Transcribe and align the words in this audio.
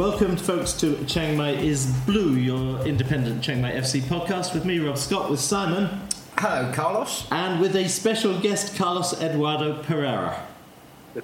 Welcome, 0.00 0.38
folks, 0.38 0.72
to 0.80 1.04
Chiang 1.04 1.36
Mai 1.36 1.50
is 1.50 1.84
Blue, 2.06 2.34
your 2.34 2.80
independent 2.86 3.44
Chiang 3.44 3.60
Mai 3.60 3.72
FC 3.72 4.00
podcast 4.00 4.54
with 4.54 4.64
me, 4.64 4.78
Rob 4.78 4.96
Scott, 4.96 5.30
with 5.30 5.40
Simon. 5.40 5.90
Hello, 6.38 6.72
Carlos. 6.72 7.26
And 7.30 7.60
with 7.60 7.76
a 7.76 7.86
special 7.86 8.40
guest, 8.40 8.78
Carlos 8.78 9.20
Eduardo 9.20 9.82
Parreira. 9.82 10.40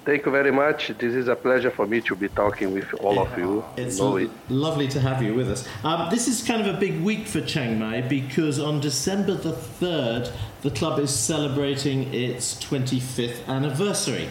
Thank 0.04 0.26
you 0.26 0.30
very 0.30 0.52
much. 0.52 0.88
This 0.88 1.14
is 1.14 1.26
a 1.26 1.34
pleasure 1.34 1.70
for 1.70 1.86
me 1.86 2.02
to 2.02 2.14
be 2.14 2.28
talking 2.28 2.74
with 2.74 2.92
all 3.00 3.18
of 3.18 3.38
you. 3.38 3.64
It's 3.78 3.98
lo- 3.98 4.16
it. 4.16 4.30
lovely 4.50 4.88
to 4.88 5.00
have 5.00 5.22
you 5.22 5.32
with 5.32 5.50
us. 5.50 5.66
Um, 5.82 6.10
this 6.10 6.28
is 6.28 6.42
kind 6.42 6.60
of 6.60 6.74
a 6.74 6.78
big 6.78 7.00
week 7.00 7.26
for 7.26 7.40
Chiang 7.40 7.78
Mai 7.78 8.02
because 8.02 8.58
on 8.58 8.80
December 8.80 9.36
the 9.36 9.52
3rd, 9.52 10.30
the 10.60 10.70
club 10.70 10.98
is 10.98 11.18
celebrating 11.18 12.12
its 12.12 12.62
25th 12.62 13.48
anniversary. 13.48 14.28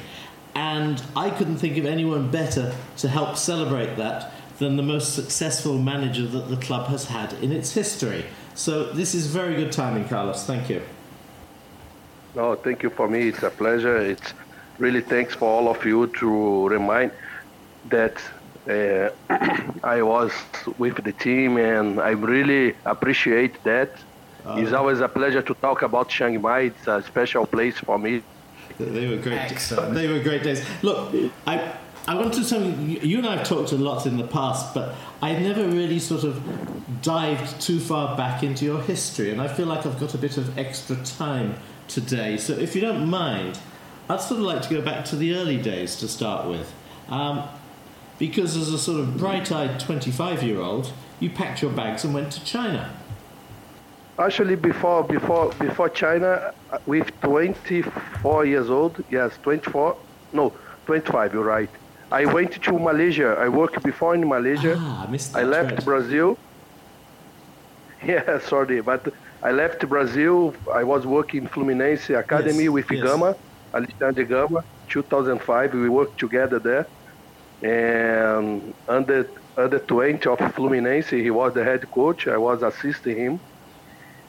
And 0.54 1.02
I 1.18 1.32
couldn't 1.32 1.58
think 1.58 1.77
of 1.77 1.86
anyone 1.86 2.30
better 2.30 2.74
to 2.98 3.10
help 3.10 3.36
celebrate 3.36 3.98
that 3.98 4.32
than 4.59 4.77
the 4.77 4.84
most 4.84 5.14
successful 5.14 5.77
manager 5.77 6.26
that 6.27 6.50
the 6.50 6.58
club 6.58 6.88
has 6.88 7.05
had 7.05 7.34
in 7.41 7.52
its 7.52 7.73
history. 7.73 8.26
So 8.54 8.86
this 8.94 9.13
is 9.13 9.27
very 9.27 9.55
good 9.55 9.72
timing, 9.72 10.08
Carlos. 10.08 10.46
Thank 10.46 10.70
you. 10.70 10.82
No, 12.36 12.55
thank 12.55 12.84
you 12.84 12.90
for 12.90 13.08
me. 13.08 13.30
It's 13.30 13.44
a 13.44 13.49
pleasure. 13.49 13.98
It's 13.98 14.34
really 14.77 15.02
thanks 15.02 15.34
for 15.34 15.49
all 15.49 15.70
of 15.70 15.85
you 15.85 16.07
to 16.07 16.68
remind 16.70 17.12
that 17.90 18.15
uh, 18.70 19.10
I 19.84 20.02
was 20.02 20.32
with 20.77 21.04
the 21.04 21.13
team, 21.13 21.58
and 21.58 21.99
I 21.99 22.12
really 22.12 22.76
appreciate 22.85 23.63
that. 23.63 23.91
Uh, 24.46 24.55
it's 24.60 24.74
always 24.74 24.99
a 24.99 25.08
pleasure 25.08 25.41
to 25.41 25.54
talk 25.55 25.82
about 25.82 26.10
Chiang 26.10 26.41
Mai. 26.41 26.60
It's 26.71 26.87
a 26.87 27.02
special 27.02 27.46
place 27.46 27.77
for 27.80 27.98
me 27.98 28.21
they 28.80 29.08
were 29.08 29.21
great. 29.21 29.52
Excellent. 29.52 29.93
They 29.93 30.08
were 30.08 30.20
great 30.20 30.43
days. 30.43 30.63
Look, 30.82 31.13
I 31.48 31.74
I 32.08 32.14
want 32.14 32.36
to 32.36 32.48
tell 32.48 32.62
you, 32.62 33.00
you 33.00 33.18
and 33.18 33.26
I 33.26 33.38
have 33.38 33.48
talked 33.48 33.72
a 33.72 33.78
lot 33.78 34.06
in 34.06 34.18
the 34.18 34.28
past, 34.28 34.76
but 34.76 34.94
I 35.24 35.34
never 35.34 35.66
really 35.68 35.98
sort 35.98 36.24
of 36.24 36.40
dived 37.02 37.60
too 37.60 37.80
far 37.80 38.16
back 38.16 38.44
into 38.44 38.64
your 38.64 38.80
history, 38.80 39.32
and 39.32 39.42
I 39.42 39.48
feel 39.48 39.66
like 39.66 39.88
I've 39.88 40.00
got 40.00 40.14
a 40.14 40.20
bit 40.20 40.38
of 40.38 40.56
extra 40.56 40.98
time 40.98 41.56
today. 41.88 42.38
So 42.38 42.54
if 42.54 42.76
you 42.76 42.82
don't 42.82 43.10
mind, 43.10 43.58
I'd 44.08 44.22
sort 44.22 44.40
of 44.40 44.46
like 44.46 44.62
to 44.62 44.70
go 44.70 44.82
back 44.82 45.04
to 45.06 45.16
the 45.16 45.34
early 45.34 45.58
days 45.58 45.96
to 45.98 46.08
start 46.08 46.48
with. 46.48 46.72
Um, 47.10 47.44
because 48.20 48.56
as 48.56 48.72
a 48.72 48.78
sort 48.78 49.00
of 49.00 49.18
bright 49.18 49.52
eyed 49.52 49.80
25 49.80 50.44
year 50.44 50.60
old, 50.60 50.94
you 51.20 51.32
packed 51.32 51.64
your 51.64 51.72
bags 51.72 52.04
and 52.04 52.14
went 52.14 52.32
to 52.34 52.44
China. 52.46 52.96
Actually, 54.20 54.56
before 54.56 55.04
before 55.04 55.52
before 55.54 55.90
China, 55.90 56.54
uh, 56.72 56.78
with 56.86 57.12
24 57.22 58.46
years 58.46 58.70
old, 58.70 59.04
yes, 59.10 59.38
24, 59.42 59.98
no, 60.34 60.54
25. 60.86 61.34
You're 61.34 61.44
right. 61.44 61.70
I 62.12 62.26
went 62.26 62.62
to 62.64 62.74
Malaysia. 62.80 63.36
I 63.40 63.50
worked 63.50 63.82
before 63.84 64.16
in 64.16 64.28
Malaysia. 64.28 64.75
Ah, 64.78 65.06
I 65.08 65.12
missed 65.12 65.34
that. 65.34 65.40
I 65.40 65.44
left 65.44 65.72
right. 65.72 65.86
Brazil. 65.86 66.38
Yeah, 68.06 68.38
sorry, 68.40 68.81
but 68.81 69.02
I 69.42 69.52
left 69.52 69.88
Brazil. 69.90 70.53
I 70.72 70.84
was 70.84 71.08
working 71.08 71.44
in 71.44 71.50
Fluminense 71.50 72.16
Academy 72.20 72.66
yes, 72.66 72.70
with 72.70 72.92
yes. 72.92 73.03
Gama, 73.03 73.36
Alexandre 73.74 74.26
Gama. 74.26 74.64
2005, 74.90 75.74
we 75.74 75.90
worked 75.90 76.20
together 76.20 76.59
there. 76.59 76.86
And 77.64 78.76
under 78.88 79.28
under 79.58 79.80
20 79.80 80.30
of 80.30 80.38
Fluminense, 80.54 81.10
he 81.10 81.32
was 81.32 81.54
the 81.56 81.64
head 81.64 81.90
coach. 81.90 82.28
I 82.28 82.38
was 82.38 82.62
assisting 82.62 83.18
him 83.18 83.40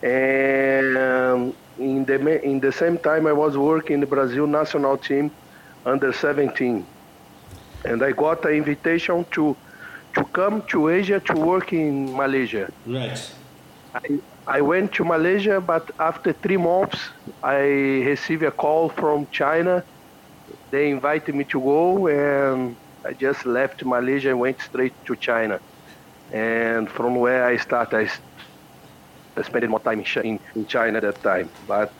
and 0.02 1.54
in 1.78 2.04
the 2.04 2.42
in 2.44 2.60
the 2.60 2.72
same 2.72 2.98
time 2.98 3.26
I 3.26 3.32
was 3.32 3.56
working 3.56 3.94
in 3.94 4.00
the 4.00 4.06
Brazil 4.06 4.46
national 4.46 4.98
team 4.98 5.30
under 5.84 6.12
17 6.12 6.86
and 7.86 8.02
I 8.02 8.12
got 8.12 8.44
an 8.44 8.54
invitation 8.62 9.24
to 9.32 9.56
to 10.14 10.24
come 10.38 10.62
to 10.72 10.88
Asia 10.88 11.20
to 11.20 11.34
work 11.34 11.72
in 11.72 12.12
Malaysia 12.22 12.64
right 12.86 13.20
I, 13.94 14.20
I 14.46 14.60
went 14.60 14.92
to 14.98 15.04
Malaysia 15.04 15.60
but 15.60 15.90
after 15.98 16.32
3 16.32 16.56
months 16.56 16.98
I 17.42 17.60
received 18.12 18.42
a 18.42 18.54
call 18.64 18.88
from 18.88 19.26
China 19.30 19.84
they 20.70 20.90
invited 20.90 21.34
me 21.34 21.44
to 21.54 21.60
go 21.60 22.08
and 22.08 22.76
I 23.04 23.12
just 23.12 23.46
left 23.46 23.84
Malaysia 23.84 24.30
and 24.30 24.40
went 24.40 24.60
straight 24.60 24.96
to 25.06 25.14
China 25.16 25.60
and 26.32 26.90
from 26.90 27.16
where 27.16 27.44
I 27.44 27.56
started 27.56 28.10
I 29.36 29.42
spending 29.42 29.70
more 29.70 29.80
time 29.80 30.02
in, 30.24 30.40
in 30.54 30.66
China 30.66 30.98
at 30.98 31.02
that 31.02 31.22
time. 31.22 31.50
But 31.68 31.92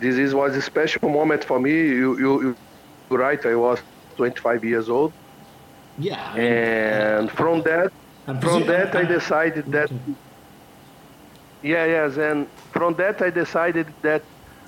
this 0.00 0.16
is, 0.16 0.34
was 0.34 0.56
a 0.56 0.62
special 0.62 1.08
moment 1.08 1.44
for 1.44 1.60
me. 1.60 1.70
You, 1.70 2.18
you, 2.18 2.56
you're 3.10 3.18
right, 3.18 3.44
I 3.44 3.54
was 3.54 3.80
25 4.16 4.64
years 4.64 4.88
old. 4.88 5.12
Yeah. 5.98 6.32
I 6.32 6.36
mean, 6.36 6.52
and 7.20 7.30
from 7.30 7.62
that, 7.62 7.92
from 8.40 8.66
that, 8.66 8.94
I 8.94 9.04
decided 9.04 9.66
that. 9.72 9.90
Yeah, 11.62 11.84
yes, 11.86 12.16
and 12.16 12.48
from 12.72 12.94
that, 12.94 13.22
I 13.22 13.30
decided 13.30 13.94
that 14.02 14.24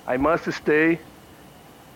I 0.07 0.17
must 0.17 0.51
stay 0.53 0.99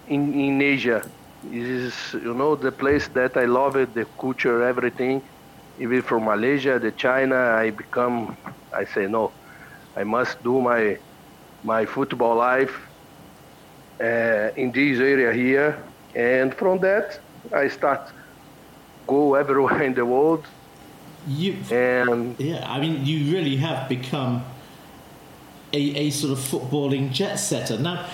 in 0.07 0.33
in 0.33 0.61
Asia. 0.61 1.01
This 1.43 1.67
is, 2.13 2.13
you 2.13 2.33
know, 2.33 2.55
the 2.55 2.71
place 2.71 3.07
that 3.09 3.37
I 3.37 3.45
love 3.45 3.75
it, 3.77 3.93
the 3.93 4.05
culture, 4.19 4.63
everything. 4.63 5.21
Even 5.77 6.01
from 6.01 6.25
Malaysia, 6.25 6.79
the 6.79 6.91
China, 6.91 7.35
I 7.35 7.69
become. 7.71 8.37
I 8.73 8.85
say 8.85 9.07
no. 9.07 9.31
I 9.95 10.03
must 10.03 10.43
do 10.43 10.61
my 10.61 10.97
my 11.63 11.85
football 11.85 12.35
life 12.35 12.75
uh, 14.01 14.49
in 14.55 14.71
this 14.71 14.99
area 14.99 15.31
here, 15.33 15.77
and 16.15 16.53
from 16.55 16.79
that 16.79 17.19
I 17.53 17.67
start 17.67 18.11
go 19.07 19.35
everywhere 19.35 19.81
in 19.81 19.93
the 19.93 20.05
world. 20.05 20.45
You 21.27 21.57
and 21.71 22.39
yeah, 22.39 22.71
I 22.71 22.79
mean, 22.79 23.05
you 23.05 23.33
really 23.33 23.57
have 23.57 23.89
become 23.89 24.45
a, 25.73 25.77
a 25.77 26.09
sort 26.11 26.31
of 26.31 26.39
footballing 26.39 27.11
jet 27.11 27.35
setter. 27.35 27.77
Now, 27.77 28.07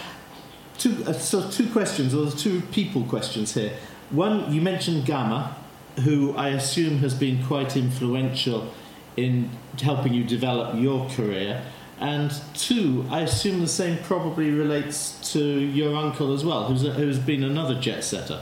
two 0.78 1.04
uh, 1.06 1.14
so 1.14 1.50
two 1.50 1.70
questions 1.70 2.14
or 2.14 2.32
two 2.32 2.62
people 2.72 3.04
questions 3.04 3.54
here. 3.54 3.74
One, 4.10 4.52
you 4.54 4.62
mentioned 4.62 5.06
Gama, 5.06 5.56
who 6.04 6.36
I 6.36 6.50
assume 6.50 7.00
has 7.00 7.14
been 7.14 7.44
quite 7.46 7.76
influential 7.78 8.72
in 9.18 9.50
helping 9.82 10.14
you 10.14 10.24
develop 10.24 10.80
your 10.80 11.10
career. 11.10 11.64
And 12.00 12.34
two, 12.54 13.06
I 13.10 13.22
assume 13.22 13.62
the 13.62 13.68
same 13.68 13.98
probably 14.04 14.52
relates 14.52 15.32
to 15.34 15.40
your 15.40 15.96
uncle 15.96 16.34
as 16.34 16.44
well, 16.44 16.66
who's, 16.66 16.84
a, 16.84 16.92
who's 16.92 17.20
been 17.20 17.44
another 17.44 17.80
jet 17.80 18.04
setter. 18.04 18.42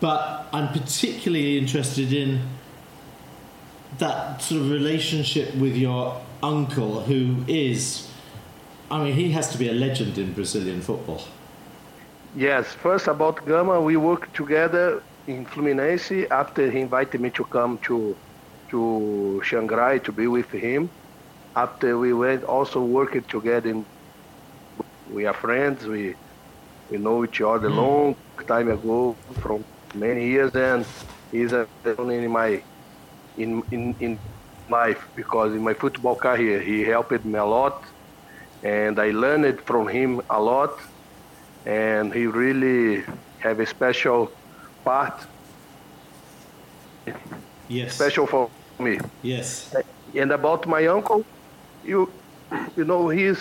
But 0.00 0.48
I'm 0.52 0.68
particularly 0.68 1.58
interested 1.58 2.12
in 2.12 2.42
that 3.98 4.40
sort 4.42 4.60
of 4.60 4.70
relationship 4.70 5.54
with 5.56 5.76
your 5.76 6.20
uncle, 6.42 7.00
who 7.00 7.44
is, 7.48 8.08
I 8.90 9.02
mean, 9.02 9.14
he 9.14 9.32
has 9.32 9.50
to 9.52 9.58
be 9.58 9.68
a 9.68 9.72
legend 9.72 10.18
in 10.18 10.32
Brazilian 10.32 10.80
football. 10.80 11.22
Yes, 12.36 12.66
first 12.74 13.08
about 13.08 13.44
Gama, 13.44 13.80
we 13.80 13.96
worked 13.96 14.34
together 14.34 15.02
in 15.26 15.44
Fluminense 15.46 16.30
after 16.30 16.70
he 16.70 16.80
invited 16.80 17.20
me 17.20 17.30
to 17.30 17.44
come 17.44 17.78
to 17.78 18.16
to 18.68 19.40
Shanghai 19.42 19.96
to 19.98 20.12
be 20.12 20.26
with 20.26 20.50
him 20.50 20.90
after 21.56 21.98
we 21.98 22.12
went 22.12 22.44
also 22.44 22.80
working 22.82 23.22
together 23.22 23.70
in, 23.70 23.84
we 25.10 25.26
are 25.26 25.32
friends 25.32 25.86
we 25.86 26.14
we 26.90 26.98
know 26.98 27.24
each 27.24 27.40
other 27.40 27.68
mm. 27.68 27.76
long 27.76 28.16
time 28.46 28.68
ago 28.70 29.16
from 29.40 29.64
many 29.94 30.28
years 30.28 30.54
and 30.54 30.84
he's 31.30 31.52
a 31.52 31.66
in 31.98 32.30
my 32.30 32.62
in 33.36 33.62
in 33.70 33.94
in 34.00 34.18
life 34.70 35.06
because 35.16 35.52
in 35.54 35.62
my 35.62 35.74
football 35.74 36.14
career 36.14 36.60
he 36.60 36.84
helped 36.84 37.24
me 37.24 37.38
a 37.38 37.44
lot 37.44 37.82
and 38.62 38.98
I 38.98 39.10
learned 39.10 39.60
from 39.62 39.88
him 39.88 40.20
a 40.28 40.40
lot 40.40 40.78
and 41.64 42.12
he 42.12 42.26
really 42.26 43.04
have 43.38 43.60
a 43.60 43.66
special 43.66 44.30
part 44.84 45.26
yes 47.68 47.94
special 47.94 48.26
for 48.26 48.50
me 48.78 48.98
yes 49.22 49.74
and 50.14 50.32
about 50.32 50.66
my 50.66 50.86
uncle 50.86 51.24
you 51.84 52.10
you 52.76 52.84
know 52.84 53.08
he's 53.08 53.40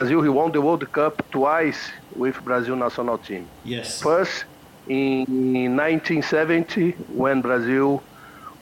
Brazil 0.00 0.22
he 0.22 0.28
won 0.30 0.50
the 0.50 0.60
World 0.60 0.90
Cup 0.92 1.14
twice 1.30 1.90
with 2.16 2.42
Brazil 2.42 2.74
national 2.74 3.18
team. 3.18 3.46
Yes. 3.64 4.00
First 4.00 4.44
in 4.90 5.76
1970 5.76 6.90
when 7.14 7.40
Brazil 7.40 8.02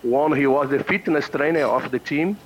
won 0.03 0.37
he 0.37 0.47
was 0.47 0.69
the 0.69 0.85
fitness 0.85 1.27
trainer 1.29 1.65
of 1.65 1.91
the 1.91 1.99
team. 1.99 2.37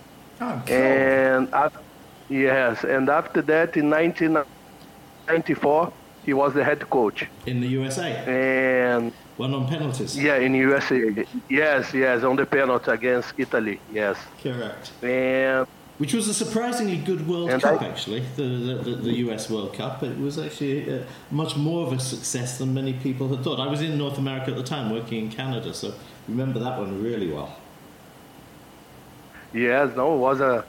Ah, 0.41 0.45
oh, 0.45 0.63
cool. 0.67 0.77
And 0.77 1.53
after, 1.53 1.81
yes, 2.29 2.85
and 2.85 3.09
after 3.09 3.43
that 3.43 3.77
in 3.77 3.91
1994 3.91 5.93
he 6.25 6.33
was 6.33 6.55
the 6.55 6.63
head 6.63 6.89
coach 6.89 7.27
in 7.47 7.61
the 7.61 7.67
USA. 7.67 8.23
And 8.27 9.13
one 9.37 9.53
on 9.55 9.67
penalties. 9.67 10.17
Yeah, 10.17 10.37
in 10.37 10.55
USA. 10.55 11.27
Yes, 11.49 11.93
yes, 11.93 12.23
on 12.23 12.37
the 12.37 12.47
penalty 12.47 12.93
against 12.93 13.35
Italy. 13.37 13.81
Yes. 13.93 14.17
Correct. 14.41 14.93
And 15.03 15.67
which 16.03 16.15
was 16.15 16.27
a 16.27 16.35
surprisingly 16.35 16.97
good 16.97 17.29
World 17.29 17.49
and 17.49 17.63
Cup, 17.63 17.81
I, 17.81 17.87
actually, 17.87 18.25
the, 18.35 18.43
the, 18.43 18.95
the, 18.97 19.15
US 19.27 19.49
World 19.49 19.73
Cup. 19.73 20.03
It 20.03 20.19
was 20.19 20.37
actually 20.37 20.93
uh, 20.93 21.05
much 21.31 21.55
more 21.57 21.87
of 21.87 21.93
a 21.93 22.01
success 22.01 22.59
than 22.59 22.75
many 22.75 22.93
people 22.93 23.29
had 23.29 23.45
thought. 23.45 23.61
I 23.61 23.69
was 23.69 23.81
in 23.83 23.97
North 23.97 24.19
America 24.19 24.51
at 24.51 24.57
the 24.57 24.65
time, 24.65 24.91
working 24.91 25.27
in 25.27 25.31
Canada, 25.31 25.73
so 25.73 25.95
remember 26.27 26.59
that 26.59 26.77
one 26.77 27.01
really 27.01 27.31
well. 27.33 27.57
Yes, 29.55 29.95
no, 29.95 30.17
it 30.17 30.19
was 30.19 30.41
a 30.41 30.65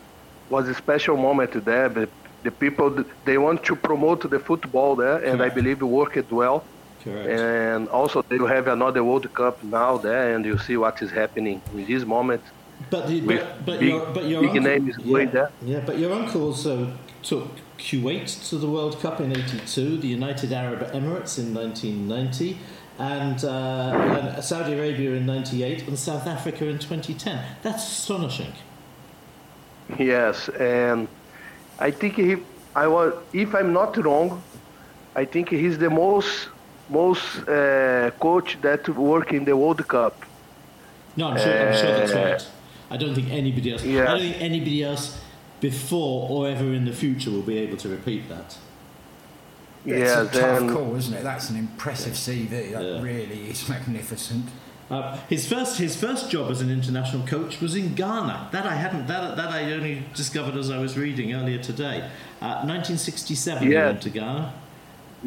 was 0.51 0.69
a 0.69 0.75
special 0.75 1.18
moment 1.18 1.65
there. 1.65 1.89
The, 1.89 2.07
the 2.44 2.51
people 2.51 3.03
they 3.25 3.39
want 3.39 3.63
to 3.63 3.75
promote 3.75 4.30
the 4.30 4.39
football 4.39 4.95
there, 4.95 5.18
and 5.27 5.38
Correct. 5.39 5.51
I 5.51 5.56
believe 5.56 5.81
it 5.81 5.91
worked 6.00 6.31
well. 6.31 6.63
Correct. 7.03 7.27
And 7.27 7.89
also 7.89 8.21
they 8.21 8.38
will 8.38 8.53
have 8.59 8.68
another 8.68 9.03
World 9.03 9.33
Cup 9.33 9.63
now 9.63 9.97
there, 9.97 10.35
and 10.35 10.45
you 10.45 10.59
see 10.59 10.77
what 10.77 11.01
is 11.01 11.09
happening 11.09 11.59
in 11.74 11.88
this 11.88 12.06
moment. 12.06 12.44
But 12.89 13.07
the, 13.07 13.21
but, 13.21 13.65
but 13.65 13.80
big, 13.80 13.89
your 13.89 14.06
but 14.13 14.25
your 14.25 14.45
uncle, 14.45 14.68
is 14.68 14.97
yeah. 15.03 15.47
Yeah, 15.63 15.80
but 15.85 15.97
your 15.97 16.13
uncle 16.13 16.44
also 16.44 16.94
took 17.21 17.50
Kuwait 17.77 18.50
to 18.50 18.57
the 18.57 18.68
World 18.68 19.00
Cup 19.00 19.19
in 19.19 19.31
'82, 19.31 19.97
the 19.97 20.07
United 20.07 20.51
Arab 20.53 20.80
Emirates 20.91 21.38
in 21.39 21.53
1990 21.53 22.57
and, 23.00 23.44
uh, 23.44 24.30
and 24.35 24.44
Saudi 24.44 24.74
Arabia 24.74 25.15
in 25.15 25.25
98 25.25 25.88
and 25.88 25.97
South 25.97 26.27
Africa 26.27 26.68
in 26.68 26.77
2010. 26.80 27.44
That's 27.62 27.83
astonishing. 27.83 28.53
Yes, 29.97 30.50
and 30.50 31.07
I 31.80 31.91
think 31.91 32.15
he, 32.15 32.38
I 32.75 32.88
was, 32.88 33.13
if 33.33 33.53
I'm 33.56 33.74
not 33.74 33.97
wrong, 33.97 34.41
I 35.15 35.25
think 35.25 35.50
he's 35.50 35.77
the 35.77 35.89
most 35.89 36.50
most 36.89 37.47
uh, 37.47 38.12
coach 38.19 38.57
that 38.62 38.88
work 38.89 39.31
in 39.31 39.45
the 39.45 39.56
World 39.56 39.88
Cup. 39.88 40.15
No, 41.15 41.30
I'm 41.30 41.38
sure, 41.38 41.68
I'm 41.68 41.74
sure 41.74 41.91
that's 41.97 42.12
uh, 42.12 42.18
right. 42.18 42.47
I 42.94 42.98
don't 42.98 43.16
think 43.16 43.31
anybody 43.31 43.72
else. 43.72 43.84
Yeah. 43.84 44.04
I 44.04 44.06
don't 44.06 44.19
think 44.19 44.40
anybody 44.40 44.84
else 44.84 45.19
before 45.60 46.30
or 46.30 46.48
ever 46.48 46.72
in 46.74 46.86
the 46.86 46.94
future 46.94 47.31
will 47.31 47.42
be 47.42 47.57
able 47.57 47.78
to 47.78 47.90
repeat 47.90 48.30
that. 48.30 48.56
Yeah, 49.84 49.95
it's 49.95 50.38
a 50.38 50.40
tough 50.40 50.72
call, 50.72 50.95
isn't 50.95 51.13
it? 51.13 51.24
That's 51.24 51.50
an 51.50 51.57
impressive 51.57 52.13
CV. 52.13 52.72
That 52.72 52.86
yeah. 52.86 53.01
really 53.01 53.50
is 53.50 53.68
magnificent. 53.68 54.45
Uh, 54.92 55.18
his 55.28 55.48
first 55.48 55.80
his 55.80 55.95
first 55.95 56.30
job 56.30 56.51
as 56.51 56.62
an 56.62 56.69
international 56.69 57.25
coach 57.25 57.60
was 57.60 57.75
in 57.75 57.95
Ghana. 57.95 58.50
That 58.51 58.66
I 58.66 58.75
hadn't 58.75 59.07
that 59.07 59.36
that 59.38 59.50
I 59.50 59.72
only 59.74 60.04
discovered 60.13 60.56
as 60.56 60.69
I 60.69 60.78
was 60.78 60.95
reading 60.95 61.34
earlier 61.34 61.57
today. 61.57 61.98
Uh, 62.42 62.63
1967, 62.63 63.68
he 63.68 63.74
went 63.74 64.01
to 64.04 64.10
Ghana. 64.10 64.54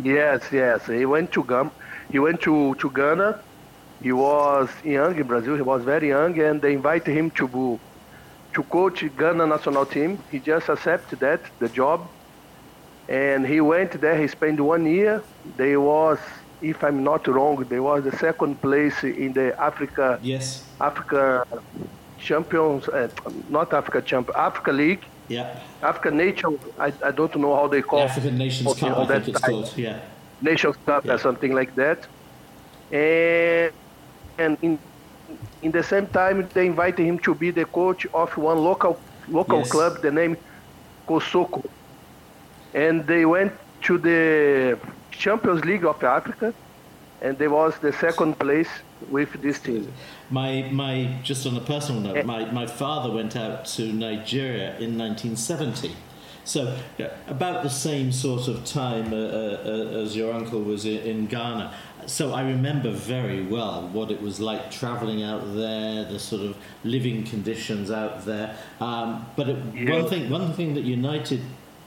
Yes, 0.03 0.43
yes. 0.53 0.87
He 0.87 1.05
went 1.05 1.33
to 1.33 1.43
Ghana. 1.43 1.73
He 2.13 2.19
went 2.21 2.41
to, 2.43 2.75
to 2.77 2.91
Ghana. 2.91 3.41
He 4.03 4.13
was 4.13 4.69
young 4.85 5.17
in 5.19 5.27
Brazil. 5.27 5.57
He 5.57 5.63
was 5.63 5.83
very 5.83 6.09
young, 6.09 6.39
and 6.39 6.61
they 6.61 6.73
invited 6.75 7.13
him 7.13 7.31
to 7.33 7.81
to 8.55 8.63
coach 8.65 9.05
Ghana 9.19 9.47
national 9.47 9.87
team. 9.87 10.19
He 10.31 10.39
just 10.39 10.69
accepted 10.69 11.21
that 11.21 11.41
the 11.59 11.69
job, 11.69 12.09
and 13.09 13.47
he 13.47 13.61
went 13.61 14.01
there. 14.01 14.19
He 14.21 14.29
spent 14.29 14.61
one 14.61 14.87
year. 14.87 15.23
They 15.57 15.77
was, 15.77 16.19
if 16.63 16.83
I'm 16.83 17.03
not 17.05 17.27
wrong, 17.27 17.65
they 17.69 17.81
was 17.81 18.05
the 18.05 18.17
second 18.17 18.61
place 18.61 19.03
in 19.03 19.33
the 19.33 19.59
Africa. 19.61 20.19
Yes. 20.23 20.65
Africa 20.81 21.47
champions, 22.19 22.89
uh, 22.89 23.09
not 23.49 23.73
Africa 23.73 24.01
champion, 24.03 24.37
Africa 24.37 24.73
League. 24.73 25.05
Yeah. 25.29 25.59
Africa 25.83 26.11
Nation. 26.11 26.59
I, 26.79 26.93
I 27.05 27.11
don't 27.11 27.35
know 27.37 27.55
how 27.57 27.67
they 27.67 27.83
call. 27.83 28.01
The 28.01 28.05
African 28.05 28.39
Nations 28.39 28.75
Cup. 28.79 28.99
I 28.99 29.07
think 29.07 29.29
it's 29.29 29.41
called. 29.41 29.73
Yeah. 29.77 30.01
Nations 30.41 30.77
Cup 30.87 31.05
yeah. 31.05 31.15
or 31.15 31.19
something 31.19 31.53
like 31.53 31.75
that. 31.75 32.07
And 32.93 33.73
and 34.39 34.57
in 34.63 34.79
in 35.63 35.73
the 35.73 35.83
same 35.83 36.07
time 36.09 36.49
they 36.55 36.67
invited 36.67 37.05
him 37.05 37.19
to 37.21 37.35
be 37.35 37.51
the 37.51 37.65
coach 37.65 38.07
of 38.15 38.37
one 38.37 38.59
local 38.59 38.99
local 39.29 39.59
yes. 39.59 39.71
club, 39.71 40.03
the 40.03 40.11
name 40.11 40.37
Kotoko 41.09 41.65
and 42.77 43.07
they 43.07 43.25
went 43.25 43.53
to 43.83 43.99
the 43.99 44.79
Champions 45.11 45.65
League 45.65 45.85
of 45.85 46.03
Africa, 46.05 46.53
and 47.23 47.37
they 47.39 47.49
was 47.49 47.79
the 47.79 47.93
second 47.93 48.39
place 48.39 48.69
with 49.11 49.33
this 49.41 49.59
team. 49.59 49.91
My 50.31 50.69
my 50.71 51.19
just 51.23 51.47
on 51.47 51.57
a 51.57 51.61
personal 51.61 52.01
note, 52.03 52.27
my, 52.27 52.51
my 52.53 52.67
father 52.67 53.11
went 53.11 53.35
out 53.35 53.65
to 53.77 53.93
Nigeria 53.93 54.77
in 54.79 54.99
1970. 54.99 55.93
So 56.45 56.77
yeah, 56.99 57.15
about 57.27 57.63
the 57.63 57.71
same 57.71 58.13
sort 58.13 58.47
of 58.47 58.65
time 58.65 59.13
uh, 59.13 59.17
uh, 59.17 60.03
as 60.03 60.15
your 60.15 60.33
uncle 60.33 60.61
was 60.61 60.85
in, 60.85 60.99
in 60.99 61.27
Ghana. 61.27 61.75
So 62.07 62.33
I 62.33 62.43
remember 62.43 62.93
very 62.93 63.43
well 63.43 63.89
what 63.89 64.11
it 64.11 64.23
was 64.23 64.41
like 64.41 64.71
travelling 64.71 65.23
out 65.23 65.55
there, 65.55 66.05
the 66.05 66.19
sort 66.19 66.43
of 66.43 66.57
living 66.85 67.25
conditions 67.25 67.91
out 67.91 68.25
there. 68.25 68.57
Um, 68.81 69.27
but 69.37 69.49
it, 69.49 69.57
yeah. 69.75 70.01
one 70.01 70.09
thing, 70.09 70.31
one 70.31 70.53
thing 70.53 70.75
that 70.75 70.85
united 70.85 71.41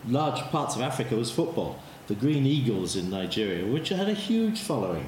large 0.08 0.42
parts 0.52 0.76
of 0.76 0.82
Africa 0.82 1.16
was 1.16 1.32
football. 1.32 1.80
The 2.08 2.16
Green 2.16 2.46
Eagles 2.46 2.96
in 2.96 3.10
Nigeria, 3.10 3.66
which 3.66 3.90
had 3.90 4.10
a 4.10 4.14
huge 4.14 4.60
following. 4.60 5.08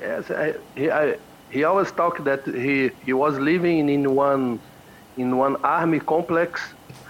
Yes, 0.00 0.30
I, 0.30 0.54
he, 0.74 0.90
I, 0.90 1.16
he 1.50 1.64
always 1.64 1.90
talked 1.92 2.24
that 2.24 2.44
he, 2.46 2.90
he 3.04 3.12
was 3.12 3.38
living 3.38 3.88
in 3.88 4.14
one 4.14 4.60
in 5.16 5.36
one 5.36 5.56
army 5.64 5.98
complex, 5.98 6.60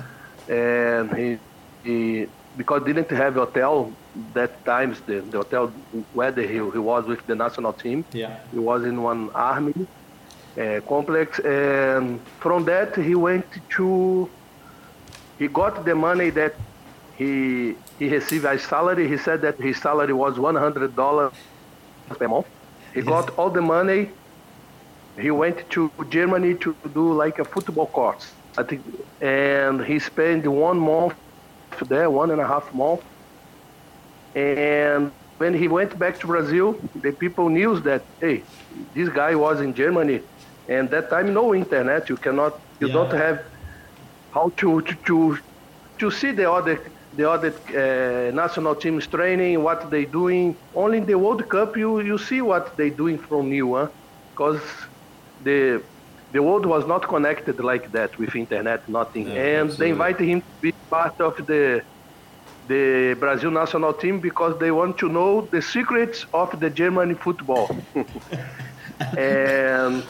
and 0.48 1.12
he, 1.16 1.38
he 1.82 2.28
because 2.56 2.84
didn't 2.84 3.10
have 3.10 3.34
hotel 3.34 3.92
that 4.32 4.64
times 4.64 5.00
the, 5.02 5.20
the 5.20 5.38
hotel 5.38 5.68
where 6.12 6.32
he, 6.32 6.54
he 6.54 6.60
was 6.60 7.04
with 7.06 7.26
the 7.26 7.34
national 7.34 7.72
team. 7.72 8.04
Yeah, 8.12 8.38
he 8.52 8.58
was 8.58 8.84
in 8.84 9.02
one 9.02 9.30
army 9.30 9.86
uh, 10.58 10.80
complex, 10.88 11.38
and 11.40 12.20
from 12.40 12.64
that 12.64 12.96
he 12.96 13.14
went 13.14 13.46
to 13.76 14.30
he 15.38 15.48
got 15.48 15.84
the 15.84 15.94
money 15.94 16.30
that 16.30 16.54
he 17.16 17.74
he 17.98 18.08
received 18.08 18.44
as 18.44 18.62
salary. 18.62 19.08
He 19.08 19.18
said 19.18 19.42
that 19.42 19.60
his 19.60 19.76
salary 19.78 20.12
was 20.12 20.38
one 20.38 20.56
hundred 20.56 20.96
dollars 20.96 21.32
per 22.08 22.28
month. 22.28 22.46
He 22.94 23.00
yes. 23.00 23.08
got 23.08 23.30
all 23.38 23.50
the 23.50 23.62
money. 23.62 24.10
He 25.18 25.30
went 25.30 25.68
to 25.70 25.90
Germany 26.10 26.54
to 26.56 26.76
do 26.92 27.12
like 27.12 27.38
a 27.38 27.44
football 27.44 27.86
course. 27.86 28.32
I 28.58 28.62
think, 28.62 28.82
and 29.20 29.84
he 29.84 29.98
spent 29.98 30.46
one 30.46 30.78
month 30.78 31.14
there, 31.84 32.10
one 32.10 32.30
and 32.30 32.40
a 32.40 32.46
half 32.46 32.72
month. 32.74 33.02
And 34.34 35.12
when 35.38 35.54
he 35.54 35.68
went 35.68 35.98
back 35.98 36.18
to 36.20 36.26
Brazil, 36.26 36.78
the 36.94 37.12
people 37.12 37.48
knew 37.48 37.78
that 37.80 38.02
hey, 38.20 38.42
this 38.94 39.08
guy 39.08 39.34
was 39.34 39.60
in 39.60 39.74
Germany, 39.74 40.20
and 40.68 40.90
that 40.90 41.10
time 41.10 41.32
no 41.34 41.54
internet. 41.54 42.08
You 42.08 42.16
cannot, 42.16 42.58
you 42.80 42.88
yeah. 42.88 42.94
don't 42.94 43.12
have 43.12 43.42
how 44.32 44.52
to 44.56 44.82
to 44.82 44.94
to, 45.06 45.38
to 45.98 46.10
see 46.10 46.32
the 46.32 46.50
other 46.50 46.80
the 47.14 47.30
other 47.30 47.52
uh, 47.70 48.30
national 48.34 48.74
teams 48.74 49.06
training, 49.06 49.62
what 49.62 49.90
they 49.90 50.04
doing. 50.04 50.56
Only 50.74 50.98
in 50.98 51.06
the 51.06 51.18
World 51.18 51.48
Cup 51.48 51.76
you 51.76 52.00
you 52.00 52.18
see 52.18 52.42
what 52.42 52.76
they 52.76 52.90
doing 52.90 53.18
from 53.18 53.48
new, 53.48 53.88
because 54.30 54.60
the 55.42 55.82
the 56.36 56.42
world 56.42 56.66
was 56.66 56.84
not 56.86 57.02
connected 57.14 57.56
like 57.70 57.90
that 57.92 58.10
with 58.18 58.32
internet, 58.36 58.80
nothing. 58.88 59.26
Yeah, 59.26 59.34
and 59.34 59.70
absolutely. 59.70 59.80
they 59.82 59.90
invited 59.96 60.26
him 60.32 60.40
to 60.42 60.54
be 60.66 60.72
part 60.96 61.16
of 61.28 61.34
the 61.50 61.62
the 62.72 63.16
Brazil 63.24 63.52
national 63.62 63.94
team 64.02 64.16
because 64.28 64.52
they 64.62 64.72
want 64.80 64.98
to 65.02 65.08
know 65.16 65.32
the 65.54 65.62
secrets 65.74 66.18
of 66.42 66.48
the 66.62 66.70
German 66.80 67.08
football. 67.24 67.66
and 69.16 70.04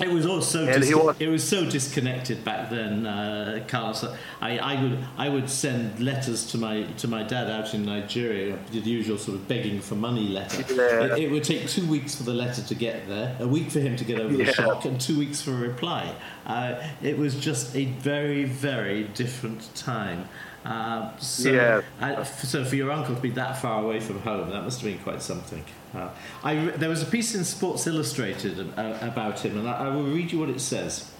it 0.00 0.10
was 0.10 0.26
also 0.26 0.66
dis- 0.66 0.94
was, 0.94 1.16
it 1.20 1.28
was 1.28 1.46
so 1.46 1.68
disconnected 1.68 2.44
back 2.44 2.70
then, 2.70 3.06
uh, 3.06 3.64
Carlos. 3.68 4.04
I, 4.40 4.58
I 4.58 4.82
would 4.82 4.98
I 5.16 5.28
would 5.28 5.48
send 5.48 6.00
letters 6.00 6.46
to 6.48 6.58
my 6.58 6.82
to 6.98 7.08
my 7.08 7.22
dad 7.22 7.50
out 7.50 7.74
in 7.74 7.84
Nigeria, 7.84 8.58
the 8.72 8.78
usual 8.78 9.18
sort 9.18 9.36
of 9.36 9.46
begging 9.46 9.80
for 9.80 9.94
money 9.94 10.28
letter. 10.28 10.64
Yeah. 10.74 11.14
It, 11.14 11.24
it, 11.24 11.30
would 11.30 11.44
take 11.44 11.68
two 11.68 11.86
weeks 11.86 12.14
for 12.14 12.24
the 12.24 12.34
letter 12.34 12.62
to 12.62 12.74
get 12.74 13.06
there, 13.08 13.36
a 13.38 13.46
week 13.46 13.70
for 13.70 13.80
him 13.80 13.96
to 13.96 14.04
get 14.04 14.20
over 14.20 14.34
yeah. 14.34 14.46
the 14.46 14.52
shock, 14.52 14.84
and 14.84 15.00
two 15.00 15.18
weeks 15.18 15.40
for 15.40 15.52
a 15.52 15.58
reply. 15.58 16.12
Uh, 16.46 16.82
it 17.02 17.16
was 17.16 17.36
just 17.36 17.74
a 17.76 17.84
very 17.84 18.44
very 18.44 19.04
different 19.04 19.74
time. 19.74 20.28
Uh, 20.64 21.14
so, 21.18 21.50
yeah. 21.50 21.82
Uh, 22.00 22.24
so 22.24 22.64
for 22.64 22.76
your 22.76 22.90
uncle 22.90 23.14
to 23.14 23.20
be 23.20 23.30
that 23.30 23.60
far 23.60 23.82
away 23.82 24.00
from 24.00 24.20
home, 24.20 24.50
that 24.50 24.62
must 24.62 24.80
have 24.80 24.90
been 24.90 25.02
quite 25.02 25.20
something. 25.20 25.64
Uh, 25.94 26.08
I, 26.42 26.54
there 26.54 26.88
was 26.88 27.02
a 27.02 27.06
piece 27.06 27.34
in 27.34 27.44
Sports 27.44 27.86
Illustrated 27.86 28.58
about 28.78 29.40
him, 29.40 29.58
and 29.58 29.68
I, 29.68 29.86
I 29.86 29.88
will 29.94 30.04
read 30.04 30.32
you 30.32 30.40
what 30.40 30.48
it 30.48 30.60
says. 30.60 31.10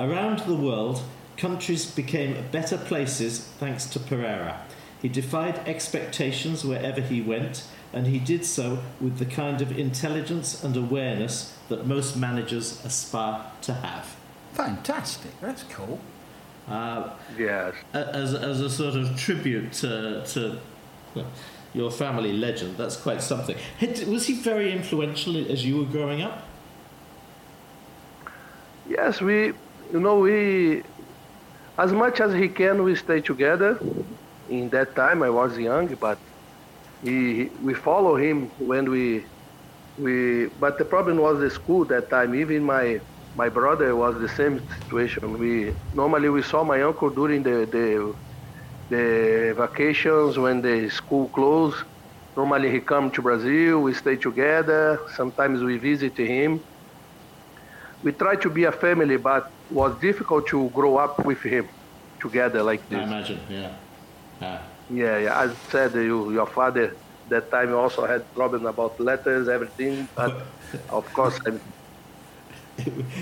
Around 0.00 0.40
the 0.40 0.54
world, 0.54 1.02
countries 1.36 1.86
became 1.90 2.44
better 2.50 2.76
places 2.76 3.40
thanks 3.58 3.86
to 3.86 4.00
Parreira. 4.00 4.56
He 5.00 5.08
defied 5.08 5.60
expectations 5.66 6.64
wherever 6.64 7.00
he 7.00 7.22
went, 7.22 7.64
and 7.92 8.06
he 8.06 8.18
did 8.18 8.44
so 8.44 8.80
with 9.00 9.18
the 9.18 9.24
kind 9.24 9.62
of 9.62 9.78
intelligence 9.78 10.62
and 10.62 10.76
awareness 10.76 11.56
that 11.68 11.86
most 11.86 12.16
managers 12.16 12.84
aspire 12.84 13.44
to 13.62 13.74
have. 13.74 14.16
Fantastic, 14.52 15.30
that's 15.40 15.62
cool. 15.64 16.00
Uh, 16.68 17.10
yes. 17.36 17.74
As, 17.92 18.34
as 18.34 18.60
a 18.60 18.70
sort 18.70 18.94
of 18.94 19.16
tribute 19.16 19.72
to, 19.74 20.24
to 20.26 20.58
your 21.74 21.90
family 21.90 22.32
legend, 22.32 22.76
that's 22.76 22.96
quite 22.96 23.22
something. 23.22 23.56
Was 24.06 24.26
he 24.26 24.34
very 24.34 24.72
influential 24.72 25.36
as 25.50 25.64
you 25.64 25.78
were 25.78 25.90
growing 25.90 26.22
up? 26.22 26.42
Yes, 28.88 29.20
we, 29.20 29.52
you 29.92 30.00
know, 30.00 30.18
we, 30.18 30.82
as 31.78 31.92
much 31.92 32.20
as 32.20 32.32
he 32.34 32.48
can, 32.48 32.82
we 32.82 32.94
stay 32.96 33.20
together. 33.20 33.78
In 34.48 34.68
that 34.70 34.96
time, 34.96 35.22
I 35.22 35.30
was 35.30 35.56
young, 35.56 35.94
but 35.94 36.18
he, 37.04 37.50
we 37.62 37.72
follow 37.74 38.16
him 38.16 38.50
when 38.58 38.90
we 38.90 39.24
we, 39.98 40.46
but 40.58 40.78
the 40.78 40.84
problem 40.84 41.18
was 41.18 41.40
the 41.40 41.50
school 41.50 41.84
that 41.86 42.10
time. 42.10 42.34
Even 42.34 42.64
my 42.64 43.00
my 43.34 43.48
brother 43.48 43.94
was 43.96 44.18
the 44.20 44.28
same 44.28 44.60
situation. 44.78 45.38
We 45.38 45.74
normally 45.92 46.28
we 46.30 46.42
saw 46.42 46.64
my 46.64 46.82
uncle 46.82 47.10
during 47.10 47.42
the 47.42 47.66
the, 47.76 48.14
the 48.88 49.54
vacations 49.56 50.38
when 50.38 50.60
the 50.62 50.88
school 50.88 51.28
closed. 51.30 51.84
Normally 52.36 52.70
he 52.70 52.80
come 52.80 53.10
to 53.12 53.22
Brazil. 53.22 53.80
We 53.82 53.92
stay 53.94 54.16
together. 54.16 54.98
Sometimes 55.16 55.62
we 55.62 55.78
visit 55.78 56.16
him. 56.18 56.64
We 58.02 58.12
try 58.12 58.36
to 58.36 58.50
be 58.50 58.64
a 58.64 58.72
family, 58.72 59.16
but 59.16 59.44
was 59.68 59.96
difficult 60.00 60.46
to 60.48 60.70
grow 60.74 60.96
up 60.98 61.16
with 61.24 61.42
him 61.42 61.68
together 62.20 62.62
like 62.62 62.88
this. 62.88 63.08
I 63.08 63.20
imagine, 63.22 63.50
yeah. 63.50 63.80
Yeah, 64.40 64.70
yeah. 64.88 65.18
yeah. 65.18 65.42
As 65.42 65.52
I 65.52 65.70
said, 65.70 65.94
you, 65.94 66.32
your 66.32 66.46
father 66.46 66.92
that 67.26 67.44
time 67.52 67.74
also 67.74 68.06
had 68.06 68.22
problems 68.34 68.66
about 68.66 68.92
letters, 68.98 69.48
everything. 69.48 70.08
But 70.16 70.32
of 70.90 71.12
course, 71.12 71.38
I'm, 71.46 71.60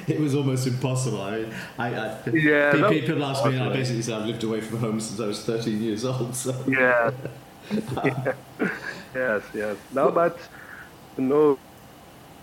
it, 0.07 0.21
was 0.21 0.35
almost 0.35 0.67
impossible. 0.67 1.23
I 1.23 1.31
mean, 1.39 1.55
I, 1.79 1.95
I 1.95 2.31
yeah, 2.33 2.73
people, 2.73 2.91
people 2.91 3.25
ask 3.25 3.45
me, 3.45 3.57
and 3.57 3.65
I 3.65 3.73
basically 3.73 4.03
say 4.03 4.13
I've 4.15 4.27
lived 4.27 4.45
away 4.45 4.61
from 4.61 4.79
home 4.79 5.01
since 5.01 5.21
I 5.21 5.27
was 5.27 5.45
13 5.45 5.83
years 5.83 6.05
old. 6.05 6.35
So 6.35 6.53
yeah, 6.67 7.11
yes, 9.15 9.43
yes. 9.55 9.77
No, 9.93 10.11
but 10.11 10.39
you 11.17 11.25
know, 11.25 11.59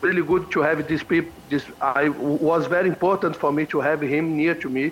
really 0.02 0.24
good 0.24 0.52
to 0.52 0.62
have 0.62 0.88
this 0.88 1.04
people. 1.04 1.32
This 1.50 1.66
I 1.82 2.10
was 2.10 2.68
very 2.68 2.90
important 2.90 3.36
for 3.36 3.52
me 3.52 3.66
to 3.68 3.80
have 3.80 4.02
him 4.02 4.36
near 4.38 4.56
to 4.56 4.70
me. 4.70 4.92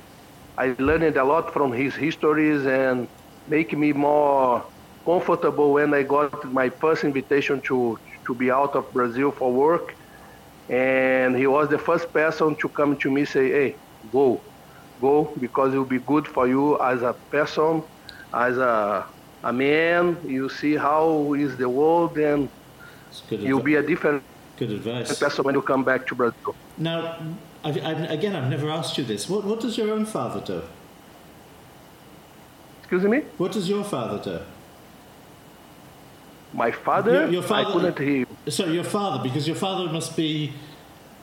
I 0.57 0.75
learned 0.79 1.17
a 1.17 1.23
lot 1.23 1.51
from 1.53 1.71
his 1.71 1.95
histories 1.95 2.65
and 2.65 3.07
make 3.47 3.75
me 3.77 3.91
more 3.91 4.65
comfortable 5.05 5.73
when 5.73 5.93
I 5.93 6.03
got 6.03 6.43
my 6.51 6.69
first 6.69 7.03
invitation 7.03 7.61
to 7.69 7.97
to 8.27 8.35
be 8.35 8.49
out 8.51 8.75
of 8.75 8.91
Brazil 8.93 9.31
for 9.31 9.51
work 9.51 9.95
and 10.69 11.35
he 11.35 11.47
was 11.47 11.69
the 11.69 11.77
first 11.77 12.11
person 12.13 12.55
to 12.55 12.69
come 12.69 12.95
to 12.97 13.11
me 13.11 13.25
say, 13.25 13.51
"Hey, 13.51 13.75
go, 14.11 14.41
go, 15.01 15.33
because 15.39 15.73
it 15.73 15.77
will 15.77 15.85
be 15.85 15.99
good 15.99 16.27
for 16.27 16.47
you 16.47 16.79
as 16.81 17.01
a 17.01 17.13
person, 17.31 17.83
as 18.33 18.57
a 18.57 19.05
a 19.43 19.51
man. 19.51 20.17
You 20.25 20.49
see 20.49 20.75
how 20.75 21.33
is 21.33 21.57
the 21.57 21.67
world, 21.67 22.17
and 22.17 22.49
you'll 23.29 23.59
be 23.59 23.75
a 23.75 23.83
different 23.83 24.23
good 24.57 24.71
advice 24.71 25.19
person 25.19 25.43
when 25.43 25.55
you 25.55 25.61
come 25.61 25.83
back 25.83 26.07
to 26.07 26.15
Brazil." 26.15 26.55
Now, 26.77 27.17
I, 27.63 27.69
I, 27.69 27.91
again, 28.17 28.35
I've 28.35 28.49
never 28.49 28.69
asked 28.69 28.97
you 28.97 29.03
this. 29.03 29.29
What 29.29 29.43
what 29.43 29.59
does 29.59 29.77
your 29.77 29.91
own 29.91 30.05
father 30.05 30.41
do? 30.41 30.61
Excuse 32.79 33.03
me. 33.03 33.21
What 33.37 33.51
does 33.51 33.67
your 33.69 33.83
father 33.83 34.19
do? 34.23 34.39
My 36.53 36.71
father, 36.71 37.13
your, 37.13 37.29
your 37.29 37.41
father, 37.41 37.69
I 37.69 37.71
couldn't 37.73 37.99
hear. 37.99 38.25
So 38.49 38.65
your 38.65 38.83
father, 38.83 39.23
because 39.23 39.47
your 39.47 39.55
father 39.55 39.91
must 39.91 40.17
be 40.17 40.53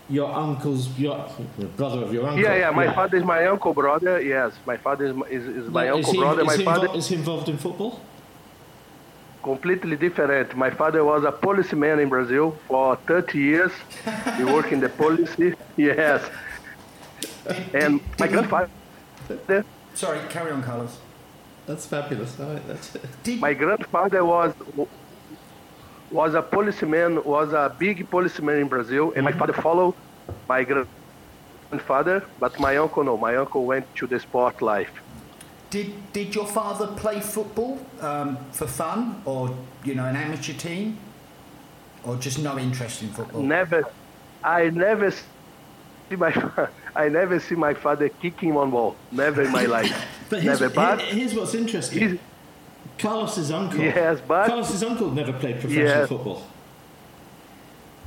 your 0.09 0.33
uncle's, 0.33 0.99
your, 0.99 1.29
brother 1.77 2.03
of 2.03 2.13
your 2.13 2.27
uncle. 2.27 2.43
Yeah, 2.43 2.57
yeah. 2.57 2.71
My 2.71 2.85
yeah. 2.85 2.95
father 2.95 3.17
is 3.17 3.25
my 3.25 3.47
uncle 3.47 3.73
brother. 3.73 4.21
Yes, 4.21 4.53
my 4.67 4.77
father 4.77 5.07
is, 5.07 5.17
is, 5.31 5.47
is 5.47 5.71
my 5.71 5.89
uncle 5.89 6.13
he, 6.13 6.19
brother. 6.19 6.45
my 6.45 6.57
father 6.59 6.89
invo- 6.89 6.97
is 6.97 7.07
he 7.09 7.15
involved 7.15 7.49
in 7.49 7.57
football? 7.57 8.01
Completely 9.43 9.97
different. 9.97 10.57
My 10.57 10.71
father 10.71 11.05
was 11.05 11.25
a 11.25 11.33
policeman 11.33 12.01
in 12.01 12.09
Brazil 12.09 12.59
for 12.67 12.97
30 13.07 13.39
years. 13.39 13.73
he 14.37 14.45
worked 14.45 14.73
in 14.73 14.81
the 14.81 14.89
police. 14.89 15.35
Yes. 15.77 16.29
and 17.73 18.01
my 18.19 18.27
grandfather. 18.27 18.71
Sorry, 19.95 20.21
carry 20.29 20.51
on, 20.51 20.63
Carlos. 20.63 20.99
That's 21.67 21.87
fabulous. 21.87 22.39
All 22.41 22.53
right, 22.53 22.67
that's 22.67 22.95
it. 22.97 23.39
My 23.39 23.55
grandfather 23.55 24.25
was 24.25 24.53
was 26.11 26.35
a 26.35 26.43
policeman, 26.43 27.23
was 27.25 27.53
a 27.53 27.75
big 27.79 28.09
policeman 28.11 28.59
in 28.59 28.69
Brazil, 28.69 29.13
and 29.15 29.25
my 29.25 29.33
father 29.33 29.53
followed 29.53 29.95
my 30.49 30.65
grandfather, 30.65 32.25
but 32.39 32.59
my 32.59 32.77
uncle 32.77 33.05
no. 33.05 33.17
My 33.17 33.37
uncle 33.37 33.65
went 33.65 33.87
to 33.97 34.07
the 34.07 34.19
sport 34.19 34.61
life. 34.61 34.91
Did 35.71 36.13
Did 36.13 36.35
your 36.35 36.47
father 36.47 36.89
play 36.89 37.21
football 37.21 37.79
um, 38.01 38.37
for 38.51 38.67
fun, 38.67 39.23
or 39.25 39.57
you 39.85 39.95
know, 39.95 40.05
an 40.05 40.17
amateur 40.17 40.53
team, 40.53 40.99
or 42.05 42.17
just 42.17 42.39
no 42.39 42.59
interest 42.59 43.03
in 43.03 43.11
football? 43.11 43.43
Never. 43.43 43.85
I 44.43 44.71
never 44.71 45.11
see 45.13 46.17
my. 46.17 46.33
I 46.97 47.09
never 47.09 47.39
see 47.39 47.55
my 47.55 47.75
father 47.75 48.09
kicking 48.09 48.55
one 48.55 48.71
ball. 48.71 48.97
Never 49.13 49.43
in 49.43 49.53
my 49.53 49.67
life. 49.67 49.95
but 50.29 50.43
never. 50.43 50.69
But 50.69 51.01
here's 51.03 51.35
what's 51.35 51.55
interesting 51.55 52.19
Carlos's 53.01 53.51
uncle. 53.51 53.81
Yes, 53.81 54.21
but 54.27 54.47
Carlos's 54.47 54.83
uncle 54.83 55.11
never 55.11 55.33
played 55.33 55.59
professional 55.61 55.87
yes. 55.87 56.09
football. 56.09 56.47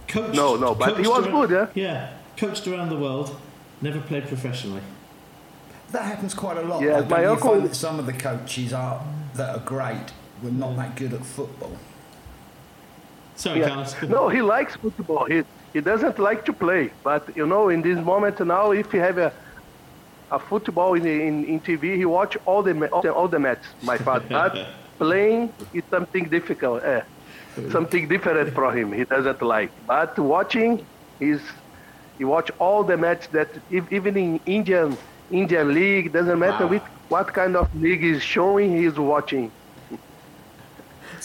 Coached, 0.08 0.36
no, 0.36 0.56
no, 0.56 0.76
but 0.76 1.00
he 1.00 1.08
was 1.08 1.26
around, 1.26 1.48
good, 1.48 1.72
yeah. 1.76 1.84
Yeah, 1.84 2.14
coached 2.38 2.68
around 2.68 2.90
the 2.90 2.98
world, 2.98 3.36
never 3.82 4.00
played 4.00 4.28
professionally. 4.28 4.82
That 5.92 6.04
happens 6.04 6.34
quite 6.34 6.58
a 6.58 6.62
lot. 6.62 6.82
Yeah, 6.82 6.98
like, 6.98 7.10
my 7.10 7.26
uncle. 7.26 7.60
that 7.62 7.76
some 7.76 8.00
of 8.00 8.06
the 8.06 8.14
coaches 8.14 8.74
are 8.74 9.04
that 9.34 9.56
are 9.56 9.66
great 9.66 10.14
were 10.44 10.52
not 10.52 10.76
that 10.76 10.96
good 10.96 11.14
at 11.14 11.26
football. 11.26 11.76
Sorry, 13.36 13.62
yeah. 13.62 13.70
Carlos. 13.70 13.96
No, 14.04 14.30
he 14.30 14.42
likes 14.44 14.76
football. 14.76 15.26
He 15.26 15.44
he 15.74 15.82
doesn't 15.82 16.20
like 16.20 16.46
to 16.46 16.54
play, 16.54 16.92
but 17.04 17.36
you 17.36 17.48
know, 17.48 17.70
in 17.70 17.82
this 17.82 17.98
moment 17.98 18.40
now, 18.46 18.72
if 18.72 18.94
you 18.94 19.00
have 19.00 19.18
a 19.18 19.34
a 20.30 20.40
football 20.40 20.94
in, 20.96 21.06
in, 21.06 21.46
in 21.46 21.60
TV, 21.60 21.96
he 21.96 22.06
watch 22.06 22.38
all 22.46 22.62
the 22.62 22.74
all 22.90 23.02
the, 23.02 23.12
all 23.12 23.28
the 23.28 23.40
matches. 23.40 23.66
My 23.82 23.98
father, 23.98 24.26
but 24.30 24.68
playing 25.04 25.52
is 25.74 25.84
something 25.90 26.26
difficult, 26.38 26.84
eh, 26.84 27.02
something 27.78 28.08
different 28.08 28.54
for 28.54 28.72
him. 28.78 28.88
He 29.00 29.04
doesn't 29.16 29.42
like. 29.42 29.72
But 29.88 30.18
watching, 30.18 30.86
he's 31.20 31.44
he 32.18 32.24
watch 32.36 32.50
all 32.60 32.84
the 32.92 32.98
match 33.06 33.24
that 33.38 33.50
even 33.72 34.14
in 34.18 34.40
Indian 34.46 34.98
Indian 35.32 35.74
league 35.74 36.14
doesn't 36.18 36.40
matter 36.46 36.66
wow. 36.66 36.74
which, 36.74 36.88
what 37.10 37.28
kind 37.40 37.56
of 37.56 37.66
league 37.86 38.04
is 38.04 38.22
showing, 38.36 38.70
he's 38.82 38.98
watching. 39.14 39.52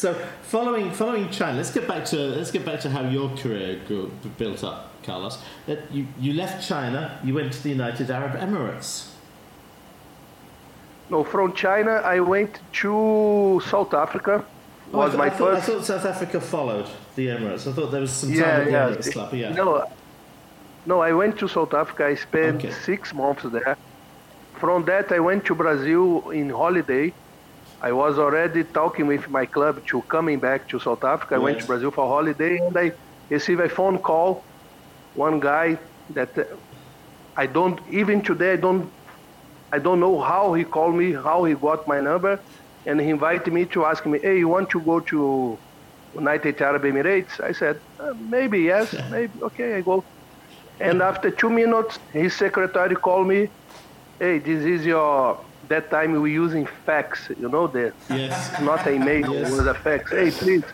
So 0.05 0.15
following 0.43 0.93
following 0.93 1.29
China, 1.39 1.57
let's 1.57 1.73
get 1.79 1.89
back 1.89 2.05
to 2.13 2.19
let's 2.39 2.53
get 2.57 2.65
back 2.65 2.79
to 2.85 2.89
how 2.97 3.03
your 3.17 3.29
career 3.41 3.81
grew, 3.89 4.13
built 4.41 4.63
up, 4.63 4.79
Carlos. 5.03 5.39
That 5.67 5.81
you, 5.91 6.07
you 6.25 6.35
left 6.35 6.57
China, 6.73 7.01
you 7.25 7.35
went 7.35 7.53
to 7.55 7.61
the 7.65 7.71
United 7.71 8.09
Arab 8.09 8.35
Emirates. 8.47 8.91
No, 11.11 11.25
from 11.25 11.55
China, 11.55 11.93
I 12.05 12.21
went 12.21 12.61
to 12.75 13.63
South 13.67 13.95
Africa. 13.95 14.45
Oh, 14.93 14.99
was 14.99 15.15
I, 15.15 15.19
my 15.19 15.27
I 15.27 15.31
thought, 15.31 15.55
first. 15.55 15.69
I 15.69 15.73
thought 15.73 15.85
South 15.85 16.05
Africa 16.05 16.41
followed 16.41 16.89
the 17.17 17.29
Emirates. 17.29 17.67
I 17.67 17.73
thought 17.73 17.91
there 17.91 18.01
was 18.01 18.13
some 18.13 18.31
time 18.31 18.39
yeah, 18.39 18.59
at 18.59 18.65
the 18.65 18.71
yeah. 18.71 18.89
Emirates 18.89 19.13
Club. 19.13 19.35
Yeah. 19.35 19.53
No, 19.53 19.85
no, 20.87 21.01
I 21.01 21.13
went 21.13 21.39
to 21.39 21.49
South 21.49 21.75
Africa. 21.75 22.07
I 22.07 22.15
spent 22.15 22.65
okay. 22.65 22.73
six 22.73 23.15
months 23.15 23.43
there. 23.45 23.77
From 24.55 24.85
that, 24.87 25.13
I 25.13 25.21
went 25.21 25.45
to 25.47 25.55
Brazil 25.55 26.31
in 26.31 26.51
holiday. 26.51 27.13
I 27.81 27.93
was 27.93 28.19
already 28.19 28.65
talking 28.65 29.07
with 29.07 29.29
my 29.31 29.47
club 29.47 29.87
to 29.87 30.03
coming 30.03 30.41
back 30.41 30.69
to 30.69 30.81
South 30.81 31.05
Africa. 31.05 31.35
Yes. 31.35 31.41
I 31.41 31.45
went 31.45 31.61
to 31.61 31.67
Brazil 31.67 31.91
for 31.91 32.07
holiday, 32.07 32.59
and 32.59 32.77
I 32.77 32.93
received 33.31 33.61
a 33.61 33.69
phone 33.69 33.99
call. 33.99 34.43
One 35.15 35.41
guy 35.41 35.79
that 36.11 36.37
uh, 36.39 36.45
I 37.37 37.47
don't 37.47 37.81
even 37.91 38.21
today 38.23 38.53
I 38.55 38.57
don't 38.57 38.91
I 39.73 39.79
don't 39.79 40.01
know 40.01 40.21
how 40.21 40.55
he 40.55 40.65
called 40.65 40.95
me, 40.95 41.13
how 41.13 41.45
he 41.45 41.55
got 41.55 41.87
my 41.87 42.01
number, 42.01 42.41
and 42.87 43.01
he 43.01 43.09
invited 43.11 43.53
me 43.53 43.65
to 43.67 43.85
ask 43.85 44.07
me, 44.07 44.19
hey, 44.19 44.39
you 44.39 44.49
want 44.49 44.71
to 44.71 44.81
go 44.81 45.01
to 45.01 45.59
United 46.15 46.61
Arab 46.63 46.83
Emirates? 46.83 47.41
I 47.41 47.53
said, 47.53 47.81
uh, 48.01 48.15
maybe, 48.15 48.61
yes, 48.61 48.95
maybe, 49.11 49.33
okay, 49.43 49.75
I 49.77 49.81
go. 49.83 50.05
And 50.81 51.03
after 51.03 51.31
two 51.31 51.51
minutes, 51.51 51.99
his 52.13 52.35
secretary 52.35 52.95
called 52.95 53.29
me, 53.29 53.51
hey, 54.19 54.39
this 54.39 54.65
is 54.65 54.87
your, 54.87 55.39
that 55.69 55.91
time 55.91 56.13
we 56.13 56.19
were 56.19 56.29
using 56.29 56.67
fax, 56.87 57.29
you 57.39 57.49
know, 57.49 57.67
the, 57.67 57.93
yes. 58.09 58.61
not 58.63 58.87
a 58.87 58.95
email, 58.95 59.35
yes. 59.35 59.51
it 59.51 59.53
was 59.53 59.67
a 59.67 59.75
fax. 59.75 60.11
Hey, 60.11 60.31
please, 60.31 60.65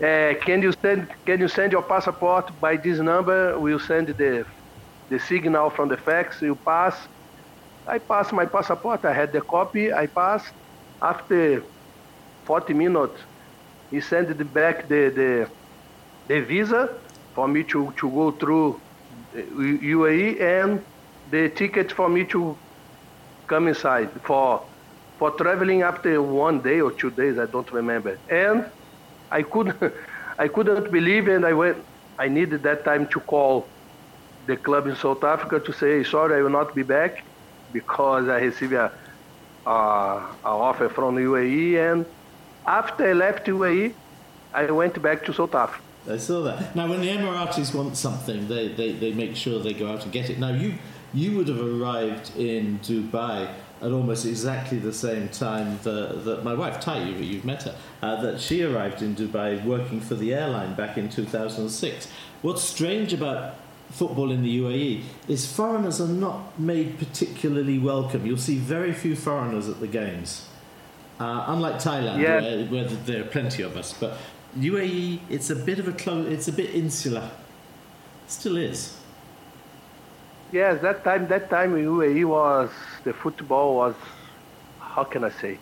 uh, 0.00 0.34
can 0.40 0.62
you 0.62 0.72
send 0.80 1.08
can 1.26 1.40
you 1.40 1.48
send 1.48 1.72
your 1.72 1.82
passport 1.82 2.58
by 2.58 2.76
this 2.76 2.98
number? 3.00 3.58
We'll 3.58 3.78
send 3.78 4.08
the 4.08 4.46
the 5.10 5.18
signal 5.18 5.68
from 5.68 5.88
the 5.88 5.98
fax. 5.98 6.40
You 6.40 6.54
pass 6.54 6.96
I 7.90 7.98
passed 7.98 8.32
my 8.32 8.46
passport. 8.46 9.04
I 9.04 9.12
had 9.12 9.32
the 9.32 9.42
copy. 9.42 9.92
I 9.92 10.06
passed. 10.06 10.52
After 11.02 11.64
40 12.46 12.74
minutes, 12.74 13.20
he 13.90 14.00
sent 14.00 14.28
back 14.52 14.88
the, 14.88 15.02
the, 15.20 15.50
the 16.26 16.40
visa 16.42 16.88
for 17.34 17.48
me 17.48 17.64
to, 17.64 17.92
to 18.00 18.10
go 18.10 18.32
through 18.32 18.82
uh, 19.36 19.40
UAE 19.40 20.40
and 20.40 20.84
the 21.26 21.50
ticket 21.50 21.92
for 21.92 22.08
me 22.08 22.24
to 22.26 22.60
come 23.48 23.68
inside 23.68 24.10
for 24.26 24.66
for 25.18 25.32
traveling 25.32 25.82
after 25.82 26.22
one 26.22 26.62
day 26.62 26.80
or 26.80 26.92
two 26.92 27.10
days. 27.10 27.38
I 27.38 27.46
don't 27.46 27.70
remember. 27.72 28.18
And 28.30 28.70
I 29.30 29.42
couldn't 29.42 29.80
I 30.38 30.48
couldn't 30.48 30.90
believe, 30.92 31.28
and 31.28 31.46
I 31.46 31.52
went. 31.54 31.78
I 32.18 32.28
needed 32.28 32.62
that 32.64 32.84
time 32.84 33.08
to 33.12 33.20
call 33.20 33.72
the 34.46 34.56
club 34.56 34.86
in 34.86 34.96
South 34.96 35.24
Africa 35.24 35.60
to 35.60 35.72
say 35.72 36.04
sorry, 36.04 36.38
I 36.38 36.42
will 36.42 36.50
not 36.60 36.74
be 36.74 36.82
back 36.84 37.12
because 37.72 38.28
I 38.28 38.40
received 38.40 38.72
a, 38.72 38.92
a, 39.66 39.70
offer 40.44 40.88
from 40.88 41.16
UAE, 41.16 41.92
and 41.92 42.06
after 42.66 43.10
I 43.10 43.12
left 43.12 43.46
UAE, 43.46 43.94
I 44.52 44.70
went 44.70 45.00
back 45.00 45.24
to 45.26 45.32
South 45.32 45.54
Africa. 45.54 45.84
I 46.08 46.16
saw 46.16 46.42
that. 46.42 46.74
Now, 46.74 46.88
when 46.88 47.00
the 47.02 47.08
Emiratis 47.08 47.74
want 47.74 47.96
something, 47.96 48.48
they, 48.48 48.68
they, 48.68 48.92
they 48.92 49.12
make 49.12 49.36
sure 49.36 49.62
they 49.62 49.74
go 49.74 49.92
out 49.92 50.02
and 50.02 50.12
get 50.12 50.30
it. 50.30 50.38
Now, 50.38 50.52
you 50.54 50.74
you 51.12 51.36
would 51.36 51.48
have 51.48 51.60
arrived 51.60 52.36
in 52.36 52.78
Dubai 52.80 53.52
at 53.82 53.92
almost 53.92 54.26
exactly 54.26 54.78
the 54.78 54.92
same 54.92 55.28
time 55.28 55.78
that, 55.82 56.24
that 56.24 56.44
my 56.44 56.54
wife, 56.54 56.80
Tai, 56.80 57.02
you, 57.02 57.16
you've 57.16 57.44
met 57.44 57.62
her, 57.64 57.74
uh, 58.02 58.20
that 58.22 58.40
she 58.40 58.62
arrived 58.62 59.02
in 59.02 59.16
Dubai 59.16 59.64
working 59.64 60.00
for 60.00 60.14
the 60.14 60.34
airline 60.34 60.74
back 60.74 60.98
in 60.98 61.08
2006. 61.08 62.08
What's 62.42 62.62
strange 62.62 63.12
about 63.12 63.54
football 63.90 64.30
in 64.30 64.42
the 64.42 64.58
UAE 64.60 65.02
is 65.28 65.50
foreigners 65.50 66.00
are 66.00 66.08
not 66.08 66.58
made 66.58 66.98
particularly 66.98 67.78
welcome. 67.78 68.24
You'll 68.26 68.38
see 68.38 68.56
very 68.56 68.92
few 68.92 69.16
foreigners 69.16 69.68
at 69.68 69.80
the 69.80 69.86
games. 69.88 70.46
Uh, 71.18 71.44
unlike 71.48 71.74
Thailand, 71.74 72.18
Yeah. 72.20 72.40
where, 72.40 72.64
where 72.66 72.84
there 72.84 73.20
are 73.20 73.26
plenty 73.26 73.62
of 73.62 73.76
us, 73.76 73.92
but 73.92 74.16
UAE, 74.58 75.20
it's 75.28 75.50
a 75.50 75.56
bit 75.56 75.78
of 75.78 75.86
a 75.88 75.92
close, 75.92 76.26
it's 76.32 76.48
a 76.48 76.52
bit 76.52 76.74
insular. 76.74 77.30
Still 78.26 78.56
is. 78.56 78.96
Yes, 80.52 80.80
that 80.82 81.04
time, 81.04 81.28
that 81.28 81.50
time 81.50 81.76
in 81.76 81.84
UAE 81.84 82.24
was 82.24 82.70
the 83.04 83.12
football 83.12 83.76
was, 83.76 83.94
how 84.80 85.04
can 85.04 85.24
I 85.24 85.30
say, 85.30 85.58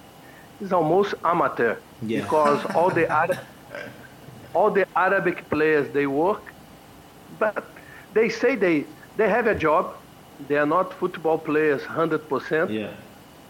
it's 0.60 0.72
almost 0.72 1.14
amateur 1.24 1.76
Yeah. 2.02 2.22
because 2.22 2.64
all 2.74 2.90
the 2.90 3.08
Arab, 3.22 3.38
all 4.54 4.70
the 4.70 4.86
Arabic 4.96 5.48
players 5.50 5.92
they 5.92 6.06
work, 6.06 6.42
but 7.38 7.64
they 8.10 8.28
say 8.28 8.56
they 8.56 8.86
they 9.16 9.28
have 9.28 9.46
a 9.46 9.54
job. 9.54 9.92
They 10.38 10.56
are 10.56 10.66
not 10.66 10.94
football 10.94 11.38
players 11.38 11.84
hundred 11.84 12.28
percent. 12.28 12.70
Yeah. 12.70 12.96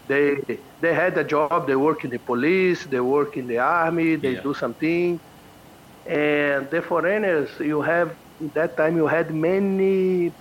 They 0.07 0.35
they 0.81 0.93
had 0.93 1.17
a 1.17 1.25
job. 1.25 1.61
They 1.67 1.75
work 1.75 2.03
in 2.03 2.11
the 2.11 2.19
police. 2.19 2.85
They 2.85 2.99
work 2.99 3.37
in 3.37 3.47
the 3.47 3.57
army. 3.57 4.15
They 4.15 4.35
Yeah. 4.35 4.43
do 4.43 4.53
something. 4.53 5.19
And 6.05 6.69
the 6.71 6.81
foreigners, 6.81 7.49
you 7.59 7.81
have 7.81 8.15
in 8.39 8.51
that 8.55 8.77
time 8.77 8.97
you 8.97 9.07
had 9.07 9.33
many 9.33 10.31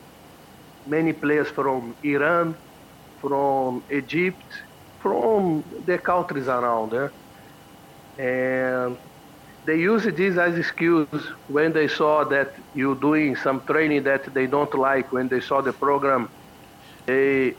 many 0.87 1.13
players 1.13 1.51
from 1.51 1.95
Iran, 2.03 2.57
from 3.21 3.83
Egypt, 3.91 4.45
from 5.01 5.65
the 5.87 5.99
countries 5.99 6.49
around 6.49 6.93
there. 6.93 7.13
And 8.19 8.99
they 9.65 9.77
use 9.77 10.05
this 10.05 10.39
as 10.39 10.59
excuse 10.59 11.23
when 11.49 11.73
they 11.73 11.89
saw 11.89 12.25
that 12.25 12.55
you 12.75 12.95
doing 12.97 13.37
some 13.37 13.61
training 13.67 14.05
that 14.05 14.33
they 14.33 14.47
don't 14.47 14.73
like. 14.75 15.13
When 15.13 15.29
they 15.29 15.41
saw 15.41 15.61
the 15.61 15.73
program, 15.73 16.31
they 17.07 17.55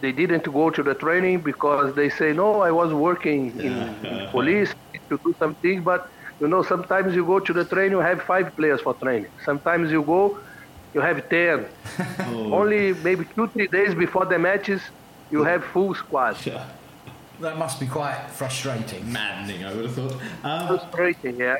they 0.00 0.12
didn't 0.12 0.44
go 0.44 0.70
to 0.70 0.82
the 0.82 0.94
training 0.94 1.40
because 1.40 1.94
they 1.94 2.10
say 2.10 2.32
no, 2.32 2.60
I 2.60 2.70
was 2.70 2.92
working 2.92 3.58
in, 3.60 3.72
in 4.04 4.28
police 4.36 4.74
to 5.08 5.18
do 5.24 5.34
something, 5.38 5.82
but 5.82 6.08
you 6.40 6.48
know 6.48 6.62
sometimes 6.62 7.14
you 7.14 7.24
go 7.24 7.38
to 7.38 7.52
the 7.52 7.64
training, 7.64 7.92
you 7.92 7.98
have 7.98 8.22
five 8.22 8.54
players 8.56 8.80
for 8.80 8.94
training. 8.94 9.30
Sometimes 9.44 9.90
you 9.90 10.02
go, 10.02 10.38
you 10.94 11.00
have 11.00 11.28
ten. 11.28 11.66
Oh. 12.26 12.54
Only 12.60 12.94
maybe 12.94 13.24
two 13.36 13.48
three 13.48 13.68
days 13.68 13.94
before 13.94 14.24
the 14.24 14.38
matches, 14.38 14.80
you 15.30 15.44
have 15.44 15.64
full 15.64 15.94
squad. 15.94 16.36
Yeah. 16.46 16.64
That 17.40 17.58
must 17.58 17.80
be 17.80 17.86
quite 17.86 18.28
frustrating. 18.30 19.10
Maddening, 19.12 19.64
I 19.64 19.74
would 19.74 19.84
have 19.86 19.94
thought. 19.94 20.14
Um, 20.44 20.68
Frustrating, 20.78 21.36
yeah. 21.38 21.56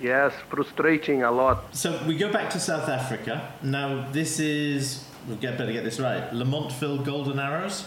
Yes, 0.00 0.32
frustrating 0.48 1.22
a 1.24 1.30
lot. 1.30 1.74
so 1.76 2.02
we 2.06 2.16
go 2.16 2.32
back 2.32 2.48
to 2.50 2.58
South 2.60 2.88
Africa. 2.88 3.52
Now, 3.62 4.10
this 4.12 4.40
is, 4.40 5.04
we 5.28 5.34
get 5.36 5.58
better 5.58 5.72
get 5.72 5.84
this 5.84 6.00
right, 6.00 6.30
Lamontville 6.32 7.04
Golden 7.04 7.38
Arrows? 7.38 7.86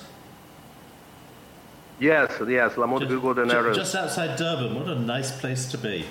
Yes, 2.00 2.32
yes, 2.48 2.74
Lamontville 2.74 3.20
Golden 3.22 3.50
Ju- 3.50 3.56
Arrows. 3.56 3.76
Just 3.78 3.96
outside 3.96 4.38
Durban. 4.38 4.76
What 4.76 4.88
a 4.90 5.00
nice 5.00 5.32
place 5.40 5.66
to 5.72 5.78
be. 5.78 6.06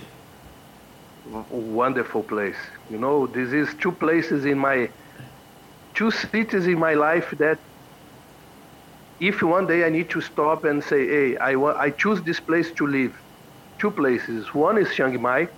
wonderful 1.50 2.24
place. 2.24 2.56
You 2.90 2.98
know, 2.98 3.28
this 3.28 3.52
is 3.52 3.72
two 3.80 3.92
places 3.92 4.44
in 4.44 4.58
my, 4.58 4.88
two 5.94 6.10
cities 6.10 6.66
in 6.66 6.78
my 6.80 6.94
life 6.94 7.32
that 7.38 7.58
if 9.28 9.40
one 9.42 9.66
day 9.66 9.84
I 9.86 9.90
need 9.90 10.10
to 10.10 10.20
stop 10.20 10.64
and 10.64 10.82
say, 10.82 11.06
hey, 11.06 11.36
I, 11.36 11.54
wa- 11.54 11.76
I 11.78 11.90
choose 11.90 12.20
this 12.22 12.40
place 12.40 12.72
to 12.78 12.86
live. 12.86 13.14
Two 13.78 13.90
places. 13.90 14.52
One 14.54 14.76
is 14.78 14.88
Chiang 14.94 15.20
Mai. 15.20 15.48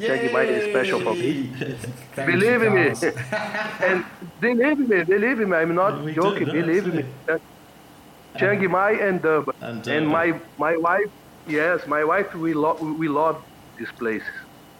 Chiang 0.00 0.32
Mai 0.32 0.44
is 0.56 0.64
special 0.64 1.00
for 1.00 1.14
me. 1.14 1.52
Believe 2.16 2.62
in 2.62 2.74
me. 2.74 2.84
Carlos. 2.90 3.02
and 3.88 4.04
believe 4.40 4.78
me, 4.90 5.04
believe 5.04 5.38
me, 5.38 5.56
I'm 5.56 5.74
not 5.74 6.02
We 6.04 6.14
joking, 6.14 6.48
no, 6.48 6.52
believe 6.52 6.86
me. 6.86 7.02
absolutely. 7.02 7.14
Uh, 7.28 8.38
Chiang 8.38 8.70
Mai 8.70 8.92
and 8.92 9.22
Durban. 9.22 9.54
And 9.60 9.86
uh, 9.88 9.90
And, 9.92 10.08
my, 10.08 10.40
my 10.58 10.74
wife, 10.78 11.10
yes, 11.46 11.86
my 11.86 12.02
wife, 12.04 12.34
we, 12.34 12.54
lo- 12.54 12.78
we 13.02 13.08
love 13.08 13.44
this 13.78 13.90
place. 13.92 14.24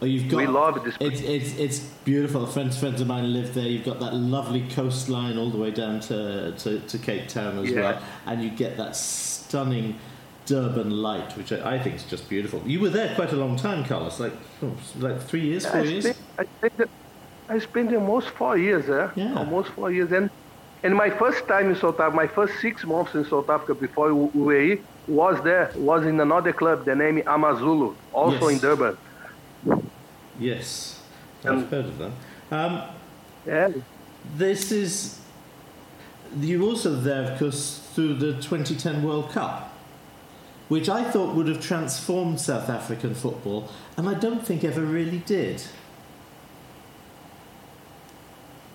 Oh, 0.02 0.04
you've 0.04 0.28
got. 0.28 0.38
We 0.38 0.46
love 0.48 0.82
this 0.84 0.96
It's, 0.98 1.20
it's, 1.20 1.56
it's 1.58 1.78
beautiful. 2.04 2.44
Friends, 2.46 2.76
friends 2.76 3.00
of 3.00 3.06
mine 3.06 3.32
live 3.32 3.54
there. 3.54 3.66
You've 3.68 3.84
got 3.84 4.00
that 4.00 4.12
lovely 4.14 4.68
coastline 4.70 5.38
all 5.38 5.48
the 5.48 5.58
way 5.58 5.70
down 5.70 6.00
to, 6.00 6.50
to, 6.58 6.80
to 6.80 6.98
Cape 6.98 7.28
Town 7.28 7.56
as 7.60 7.70
Yeah. 7.70 7.80
well, 7.82 8.02
and 8.26 8.42
you 8.42 8.50
get 8.50 8.76
that 8.78 8.96
stunning 8.96 9.96
Durban 10.46 10.90
light, 10.90 11.36
which 11.36 11.52
I, 11.52 11.74
I 11.76 11.78
think 11.78 11.94
is 11.94 12.04
just 12.04 12.28
beautiful. 12.28 12.60
You 12.66 12.80
were 12.80 12.88
there 12.88 13.14
quite 13.14 13.32
a 13.32 13.36
long 13.36 13.54
time, 13.54 13.84
Carlos. 13.84 14.18
Like, 14.18 14.32
oh, 14.64 14.74
like 14.98 15.22
three 15.22 15.42
years, 15.42 15.66
four 15.66 15.80
I 15.82 15.84
years. 15.84 16.02
spent, 16.04 16.18
I 16.36 16.44
spent, 16.66 16.90
I 17.48 17.58
spent 17.60 17.94
almost 17.94 18.30
four 18.30 18.58
years 18.58 18.86
there. 18.86 19.12
Yeah. 19.14 19.36
Almost 19.38 19.68
four 19.70 19.92
years. 19.92 20.10
And, 20.10 20.30
and 20.82 20.96
my 20.96 21.10
first 21.10 21.46
time 21.46 21.68
in 21.70 21.76
South 21.76 22.00
Africa, 22.00 22.16
my 22.16 22.26
first 22.26 22.54
six 22.60 22.84
months 22.84 23.14
in 23.14 23.24
South 23.24 23.48
Africa 23.48 23.76
before 23.76 24.08
UAE 24.08 24.82
was 25.06 25.40
there, 25.44 25.70
was 25.76 26.04
in 26.06 26.18
another 26.18 26.52
club, 26.52 26.84
the 26.86 26.96
name 26.96 27.22
Amazulu, 27.24 27.94
also 28.12 28.48
Yes. 28.48 28.54
in 28.54 28.58
Durban. 28.58 28.98
Yes, 30.42 31.00
I've 31.44 31.50
Um, 31.52 31.66
heard 31.68 31.84
of 31.86 31.98
that. 31.98 32.10
Um, 32.50 32.82
Yeah. 33.46 33.68
This 34.36 34.70
is. 34.72 35.18
You 36.40 36.64
also 36.64 36.94
there, 36.94 37.30
of 37.32 37.38
course, 37.38 37.80
through 37.94 38.14
the 38.14 38.40
2010 38.40 39.02
World 39.02 39.30
Cup, 39.30 39.72
which 40.68 40.88
I 40.88 41.04
thought 41.04 41.34
would 41.34 41.46
have 41.48 41.60
transformed 41.60 42.40
South 42.40 42.68
African 42.70 43.14
football, 43.14 43.68
and 43.96 44.08
I 44.08 44.14
don't 44.14 44.44
think 44.46 44.64
ever 44.64 44.80
really 44.80 45.18
did. 45.18 45.62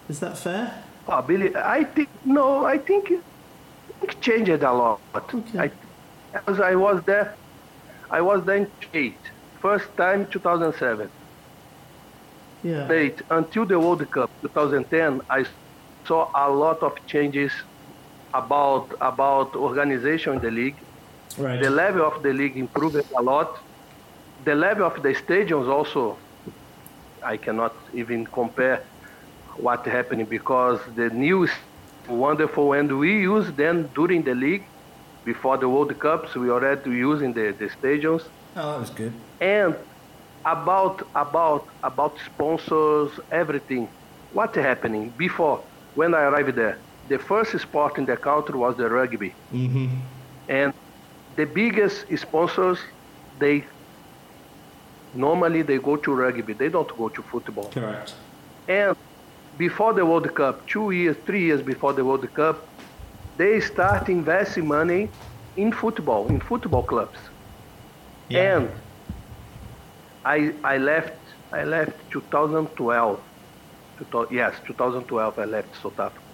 Is 0.10 0.19
that 0.19 0.38
fair? 0.38 0.84
Oh, 1.08 1.21
Billy, 1.21 1.56
I 1.56 1.84
think, 1.86 2.10
no, 2.25 2.65
I 2.65 2.77
think 2.77 3.12
it, 3.12 3.21
changed 4.21 4.49
a 4.51 4.71
lot. 4.71 4.99
Okay. 5.15 5.60
I, 5.60 5.71
as 6.47 6.60
I 6.60 6.75
was 6.75 7.01
there, 7.03 7.36
I 8.12 8.21
was 8.21 8.43
there 8.45 8.58
in 8.58 8.71
eight. 8.93 9.17
First 9.62 9.95
time, 9.97 10.27
2007. 10.27 11.10
Yeah. 12.63 12.91
Eight. 12.91 13.22
Until 13.30 13.65
the 13.65 13.80
World 13.80 14.10
Cup, 14.12 14.30
2010, 14.41 15.22
I 15.30 15.46
saw 16.06 16.30
a 16.34 16.50
lot 16.50 16.82
of 16.84 16.93
changes 17.08 17.52
about 18.34 18.88
about 19.00 19.56
organization 19.56 20.34
in 20.34 20.41
the 20.41 20.52
league. 20.52 20.76
Right. 21.38 21.62
The 21.62 21.70
level 21.70 22.02
of 22.06 22.24
the 22.24 22.34
league 22.34 22.58
improved 22.58 22.96
a 23.17 23.22
lot. 23.22 23.60
The 24.43 24.56
level 24.56 24.86
of 24.86 25.02
the 25.04 25.13
stadiums 25.13 25.67
also, 25.70 26.17
I 27.24 27.38
cannot 27.38 27.74
even 27.93 28.26
compare 28.26 28.82
what 29.58 29.86
happening 29.86 30.26
because 30.26 30.80
the 30.96 31.10
news 31.10 31.52
wonderful 32.08 32.74
and 32.74 33.00
we 33.00 33.12
use 33.22 33.52
them 33.54 33.89
during 33.96 34.24
the 34.24 34.34
league 34.36 34.63
before 35.26 35.58
the 35.58 35.67
World 35.70 35.98
Cups. 36.00 36.36
We 36.36 36.50
already 36.50 36.91
using 36.91 37.34
the, 37.34 37.54
the 37.58 37.70
stadiums 37.70 38.24
Oh, 38.56 38.72
that 38.72 38.80
was 38.80 38.89
good. 38.89 39.13
and 39.41 39.76
about 40.54 40.98
about 41.24 41.64
about 41.90 42.14
sponsors 42.30 43.12
everything 43.42 43.84
what's 44.38 44.58
happening 44.70 45.04
before 45.26 45.58
when 46.00 46.10
i 46.20 46.22
arrived 46.30 46.56
there 46.62 46.78
the 47.12 47.20
first 47.30 47.52
sport 47.66 47.94
in 48.02 48.06
the 48.12 48.18
country 48.30 48.56
was 48.66 48.74
the 48.82 48.88
rugby 48.98 49.32
Mm-hmm. 49.54 49.88
and 50.60 50.74
the 51.40 51.46
biggest 51.60 51.98
sponsors 52.26 52.80
they 53.44 53.56
normally 55.14 55.62
they 55.70 55.78
go 55.90 55.96
to 56.06 56.14
rugby 56.14 56.54
they 56.54 56.70
don't 56.70 56.92
go 57.02 57.10
to 57.10 57.22
football 57.32 57.70
Correct. 57.70 58.14
and 58.68 58.96
before 59.58 59.92
the 59.94 60.06
World 60.06 60.28
Cup, 60.36 60.68
two 60.68 60.92
years, 60.92 61.18
three 61.26 61.42
years 61.42 61.64
before 61.64 61.92
the 61.92 62.06
World 62.06 62.32
Cup, 62.36 62.70
they 63.38 63.60
start 63.60 64.08
investing 64.08 64.68
money 64.68 65.10
in 65.56 65.72
football, 65.72 66.28
in 66.28 66.40
football 66.40 66.84
clubs. 66.84 67.18
Yeah. 68.30 68.58
And 68.60 68.70
I 70.36 70.54
I 70.63 70.78
left 70.78 71.13
I 71.52 71.63
left 71.63 71.96
2012. 72.12 73.20
2000 74.00 74.36
yes, 74.36 74.54
2012 74.68 75.40
I 75.40 75.46
left 75.46 75.70
South 75.82 76.00
Africa. 76.00 76.26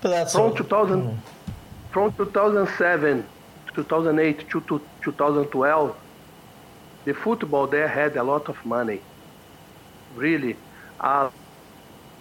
but 0.00 0.10
that's 0.10 0.32
From 0.32 0.42
all- 0.42 0.54
2000 0.54 1.00
hmm. 1.02 1.16
from 1.92 2.12
2007 2.12 3.26
2008 3.74 4.48
to, 4.50 4.60
to 4.68 4.80
2012 5.02 5.96
the 7.04 7.14
football 7.14 7.66
there 7.66 7.88
had 7.88 8.16
a 8.16 8.22
lot 8.22 8.48
of 8.48 8.56
money. 8.66 9.00
Really 10.16 10.56
a 11.00 11.24
lot 11.24 11.32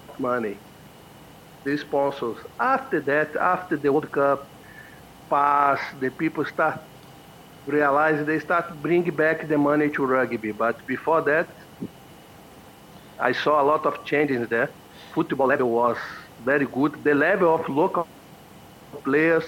of 0.10 0.20
money. 0.20 0.56
The 1.64 1.78
sponsors. 1.78 2.38
After 2.60 3.02
that, 3.02 3.36
after 3.36 3.76
the 3.76 3.92
World 3.92 4.12
Cup 4.12 4.48
pass, 5.30 5.80
the 6.00 6.10
people 6.12 6.46
start 6.46 6.80
realize 7.68 8.26
they 8.26 8.40
start 8.40 8.82
bringing 8.82 9.16
back 9.16 9.48
the 9.48 9.58
money 9.58 9.90
to 9.92 10.06
rugby. 10.06 10.52
But 10.52 10.86
before 10.88 11.22
that, 11.24 11.48
I 13.20 13.32
saw 13.34 13.62
a 13.62 13.66
lot 13.66 13.86
of 13.86 14.04
changes 14.06 14.48
there. 14.50 14.70
Football 15.14 15.48
level 15.48 15.70
was 15.70 15.98
very 16.44 16.66
good. 16.66 17.04
The 17.04 17.16
level 17.16 17.56
of 17.56 17.68
local 17.70 18.08
players, 19.04 19.44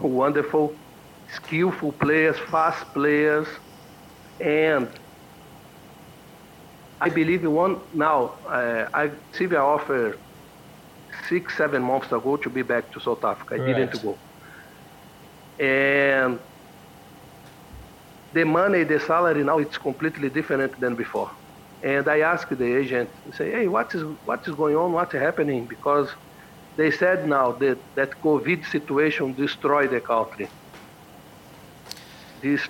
wonderful, 0.00 0.74
skillful 1.32 1.92
players, 1.92 2.36
fast 2.50 2.84
players, 2.92 3.48
and 4.40 4.88
I 7.00 7.08
believe 7.08 7.44
one 7.44 7.80
now. 7.92 8.32
Uh, 8.46 8.88
I 8.92 9.10
received 9.32 9.52
an 9.52 9.60
offer 9.60 10.16
six, 11.28 11.56
seven 11.56 11.82
months 11.82 12.12
ago 12.12 12.36
to 12.36 12.50
be 12.50 12.62
back 12.62 12.90
to 12.92 13.00
South 13.00 13.24
Africa. 13.24 13.54
I 13.54 13.58
right. 13.58 13.76
didn't 13.76 14.02
go, 14.02 14.18
and 15.58 16.38
the 18.32 18.44
money, 18.44 18.84
the 18.84 19.00
salary 19.00 19.44
now 19.44 19.58
it's 19.58 19.78
completely 19.78 20.28
different 20.30 20.78
than 20.80 20.94
before. 20.94 21.30
And 21.82 22.06
I 22.08 22.20
asked 22.20 22.56
the 22.56 22.76
agent, 22.76 23.10
say, 23.34 23.50
hey, 23.50 23.68
what 23.68 23.94
is 23.94 24.02
what 24.24 24.46
is 24.46 24.54
going 24.54 24.76
on? 24.76 24.92
What's 24.92 25.12
happening? 25.12 25.66
Because 25.66 26.08
they 26.76 26.90
said 26.90 27.28
now 27.28 27.52
that 27.52 27.78
that 27.94 28.10
COVID 28.22 28.70
situation 28.70 29.34
destroyed 29.34 29.90
the 29.90 30.00
country. 30.00 30.48
This 32.40 32.68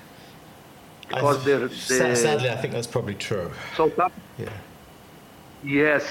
because 1.09 1.45
they're, 1.45 1.69
they're, 1.69 2.17
sadly, 2.17 2.49
I 2.49 2.57
think 2.57 2.73
that's 2.73 2.87
probably 2.87 3.15
true. 3.15 3.51
South 3.77 3.99
Africa, 3.99 4.21
yeah. 4.39 4.49
Yes, 5.63 6.05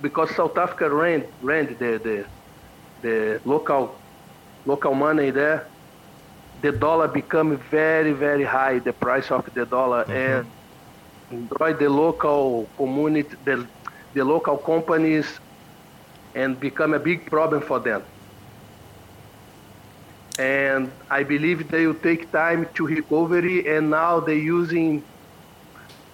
because 0.00 0.34
South 0.34 0.56
Africa 0.58 0.90
ran 0.90 1.24
ran 1.42 1.66
the 1.78 1.98
the, 1.98 2.26
the 3.02 3.40
local 3.44 3.94
local 4.66 4.94
money 4.94 5.30
there. 5.30 5.66
The 6.62 6.72
dollar 6.72 7.08
become 7.08 7.56
very 7.70 8.12
very 8.12 8.44
high. 8.44 8.78
The 8.78 8.92
price 8.92 9.30
of 9.30 9.52
the 9.54 9.66
dollar 9.66 10.04
mm-hmm. 10.04 10.48
and 11.30 11.48
destroy 11.48 11.74
the 11.74 11.88
local 11.88 12.68
community, 12.76 13.36
the 13.44 13.66
the 14.14 14.24
local 14.24 14.58
companies, 14.58 15.26
and 16.34 16.58
become 16.60 16.94
a 16.94 17.00
big 17.00 17.26
problem 17.26 17.62
for 17.62 17.80
them 17.80 18.02
and 20.38 20.90
I 21.10 21.22
believe 21.22 21.70
they 21.70 21.86
will 21.86 21.94
take 21.94 22.30
time 22.32 22.68
to 22.74 22.86
recovery. 22.86 23.68
And 23.68 23.90
now 23.90 24.20
they're 24.20 24.34
using 24.34 25.04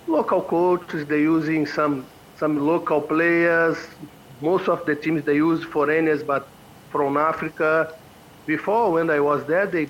local 0.07 0.43
coaches, 0.43 1.07
they're 1.07 1.19
using 1.19 1.67
some 1.67 2.07
some 2.37 2.67
local 2.67 3.01
players. 3.01 3.77
Most 4.41 4.69
of 4.69 4.85
the 4.87 4.95
teams 4.95 5.25
they 5.25 5.37
use 5.37 5.65
foreigners, 5.65 6.23
but 6.23 6.49
from 6.91 7.17
Africa. 7.17 7.95
Before, 8.47 8.93
when 8.93 9.11
I 9.11 9.21
was 9.21 9.45
there, 9.45 9.67
they 9.67 9.89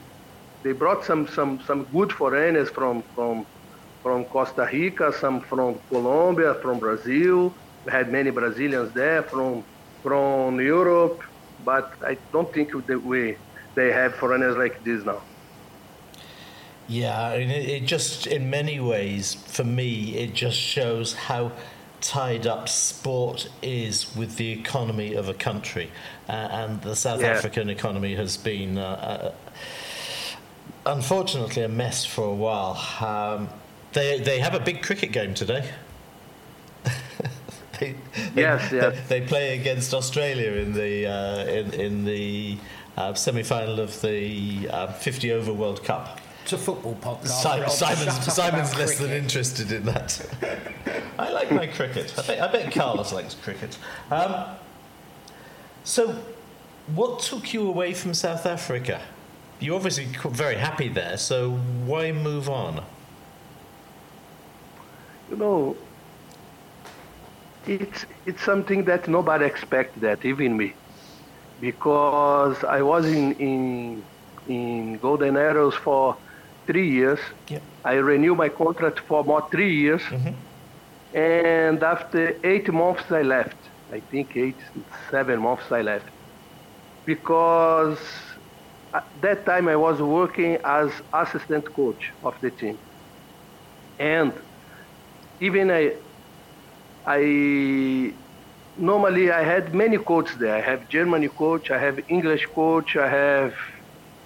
they 0.63 0.73
brought 0.73 1.05
some 1.05 1.27
some 1.29 1.61
some 1.67 1.85
good 1.85 2.13
foreigners 2.13 2.69
from 2.71 3.03
from 3.15 3.47
from 4.03 4.25
Costa 4.27 4.69
Rica, 4.73 5.13
some 5.13 5.41
from 5.41 5.79
Colombia, 5.89 6.55
from 6.55 6.79
Brazil. 6.79 7.55
We 7.85 7.93
had 7.93 8.11
many 8.13 8.31
Brazilians 8.31 8.93
there 8.93 9.23
from 9.23 9.65
from 10.03 10.61
Europe, 10.61 11.23
but 11.65 11.93
I 12.05 12.17
don't 12.33 12.53
think 12.53 12.73
that 12.87 13.03
we 13.03 13.37
they 13.75 13.93
have 13.93 14.15
foreigners 14.15 14.57
like 14.57 14.83
this 14.85 15.05
now. 15.05 15.23
Yeah, 16.89 17.33
and 17.33 17.53
it, 17.53 17.69
it 17.69 17.85
just, 17.85 18.27
in 18.27 18.49
many 18.49 18.81
ways, 18.81 19.35
for 19.35 19.63
me, 19.63 20.17
it 20.17 20.33
just 20.33 20.57
shows 20.57 21.13
how 21.13 21.53
tied 22.01 22.47
up 22.47 22.69
sport 22.69 23.49
is 23.61 24.17
with 24.17 24.37
the 24.37 24.51
economy 24.53 25.15
of 25.15 25.29
a 25.29 25.35
country. 25.35 25.91
Uh, 26.29 26.33
and 26.33 26.81
the 26.83 26.97
South 26.97 27.21
yeah. 27.21 27.29
African 27.29 27.69
economy 27.69 28.15
has 28.15 28.39
been, 28.39 28.79
uh, 28.79 28.83
uh, 28.83 29.48
unfortunately, 30.89 31.63
a 31.63 31.69
mess 31.69 32.05
for 32.05 32.25
a 32.25 32.35
while. 32.35 32.77
Um, 33.01 33.49
they, 33.93 34.21
they 34.21 34.39
have 34.41 34.55
a 34.55 34.61
big 34.61 34.83
cricket 34.83 35.13
game 35.13 35.35
today. 35.35 35.69
they, 37.81 37.95
yes, 38.35 38.73
yes. 38.73 38.97
They, 39.09 39.21
they, 39.21 39.27
play 39.27 39.59
against 39.59 39.95
Australia 39.95 40.53
in 40.53 40.73
the 40.73 41.07
uh, 41.07 41.45
in, 41.47 41.75
in 41.75 42.05
the 42.05 42.59
uh, 42.97 43.15
semi 43.15 43.43
final 43.43 43.81
of 43.81 44.01
the 44.03 44.69
uh, 44.71 44.93
50 44.93 45.33
over 45.33 45.53
World 45.53 45.83
Cup. 45.85 46.21
It's 46.43 46.53
a 46.53 46.59
football 46.59 46.95
podcast. 46.95 47.29
Simon, 47.29 47.71
Simon's, 47.71 48.33
Simon's 48.33 48.77
less 48.77 48.97
cricket. 48.97 48.99
than 48.99 49.11
interested 49.11 49.73
in 49.73 49.85
that. 49.85 50.27
I 51.19 51.31
like 51.31 51.51
my 51.51 51.67
cricket. 51.67 52.15
I 52.17 52.23
bet, 52.23 52.41
I 52.41 52.51
bet 52.51 52.73
Carlos 52.73 53.13
likes 53.13 53.35
cricket. 53.35 53.77
Um, 54.11 54.47
so, 55.85 56.19
what 56.95 57.21
took 57.21 57.53
you 57.53 57.69
away 57.69 57.93
from 57.93 58.15
South 58.15 58.47
Africa? 58.47 59.01
You're 59.61 59.77
obviously 59.77 60.07
very 60.31 60.57
happy 60.57 60.89
there, 60.89 61.17
so 61.17 61.51
why 61.85 62.13
move 62.13 62.49
on? 62.49 62.85
You 65.31 65.37
know, 65.37 65.77
it's 67.67 68.07
it's 68.25 68.43
something 68.43 68.85
that 68.85 69.09
nobody 69.09 69.45
expected 69.45 70.01
that, 70.03 70.25
even 70.25 70.57
me 70.57 70.75
because 71.61 72.63
I 72.65 72.83
was 72.83 73.07
in 73.07 73.33
in, 73.33 74.03
in 74.49 74.99
Golden 74.99 75.37
Arrows 75.37 75.75
for 75.75 76.17
three 76.67 76.89
years. 76.89 77.21
Yep. 77.49 77.63
I 77.85 77.95
renewed 77.95 78.37
my 78.37 78.49
contract 78.49 79.01
for 79.01 79.25
more 79.25 79.47
three 79.51 79.75
years, 79.75 80.03
mm-hmm. 80.03 81.17
and 81.17 81.83
after 81.83 82.37
eight 82.45 82.73
months 82.73 83.11
I 83.11 83.23
left. 83.23 83.57
I 83.91 84.01
think 84.01 84.37
eight, 84.37 84.61
seven 85.11 85.41
months 85.41 85.73
I 85.73 85.81
left 85.81 86.07
because 87.07 87.99
at 88.99 89.05
that 89.23 89.47
time 89.47 89.69
I 89.69 89.77
was 89.77 90.01
working 90.03 90.59
as 90.65 90.91
assistant 91.15 91.65
coach 91.75 92.03
of 92.23 92.35
the 92.43 92.51
team, 92.51 92.79
and 93.99 94.33
even 95.41 95.71
I 95.71 95.93
I 97.07 98.15
normally 98.77 99.31
I 99.31 99.43
had 99.43 99.75
many 99.75 99.99
coaches 99.99 100.37
there. 100.39 100.55
I 100.57 100.61
have 100.61 100.89
Germany 100.89 101.29
coach, 101.39 101.71
I 101.71 101.79
have 101.79 101.99
English 102.09 102.47
coach, 102.55 102.97
I 102.97 103.09
have 103.09 103.55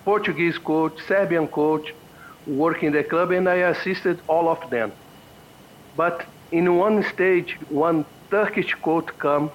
Portuguese 0.05 0.59
coach, 0.59 0.95
Serbian 1.09 1.49
coach 1.49 1.87
working 2.47 2.93
the 2.93 3.05
club, 3.05 3.31
and 3.33 3.49
I 3.49 3.57
assisted 3.73 4.23
all 4.29 4.49
of 4.49 4.59
them. 4.71 4.95
But 5.95 6.27
in 6.53 6.77
one 6.77 7.03
stage, 7.05 7.59
one 7.69 8.07
Turkish 8.31 8.75
coach 8.85 9.09
come, 9.21 9.53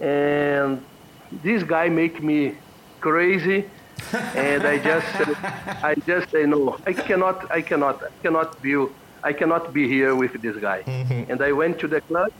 and 0.00 0.86
this 1.30 1.62
guy 1.64 1.88
make 1.88 2.22
me 2.22 2.60
crazy, 3.02 3.70
and 4.12 4.62
I 4.64 4.78
just, 4.78 5.84
I 5.84 5.94
just 6.06 6.30
say 6.30 6.46
no, 6.46 6.78
I 6.86 6.92
cannot, 6.92 7.50
I 7.50 7.62
cannot, 7.62 8.02
I 8.02 8.10
cannot 8.22 8.60
be, 8.62 8.86
I 9.22 9.32
cannot 9.32 9.72
be 9.72 9.88
here 9.88 10.14
with 10.14 10.40
this 10.42 10.56
guy. 10.56 10.82
Mm-hmm. 10.82 11.30
And 11.30 11.42
I 11.42 11.52
went 11.52 11.78
to 11.80 11.88
the 11.88 12.00
club 12.02 12.32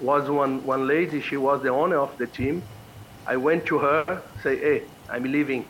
was 0.00 0.28
one, 0.30 0.64
one 0.64 0.86
lady, 0.86 1.20
she 1.20 1.36
was 1.36 1.62
the 1.62 1.70
owner 1.70 1.98
of 1.98 2.16
the 2.18 2.26
team. 2.26 2.62
I 3.26 3.36
went 3.36 3.64
to 3.66 3.78
her, 3.78 4.22
say, 4.42 4.56
hey, 4.58 4.82
I'm 5.08 5.24
leaving. 5.24 5.64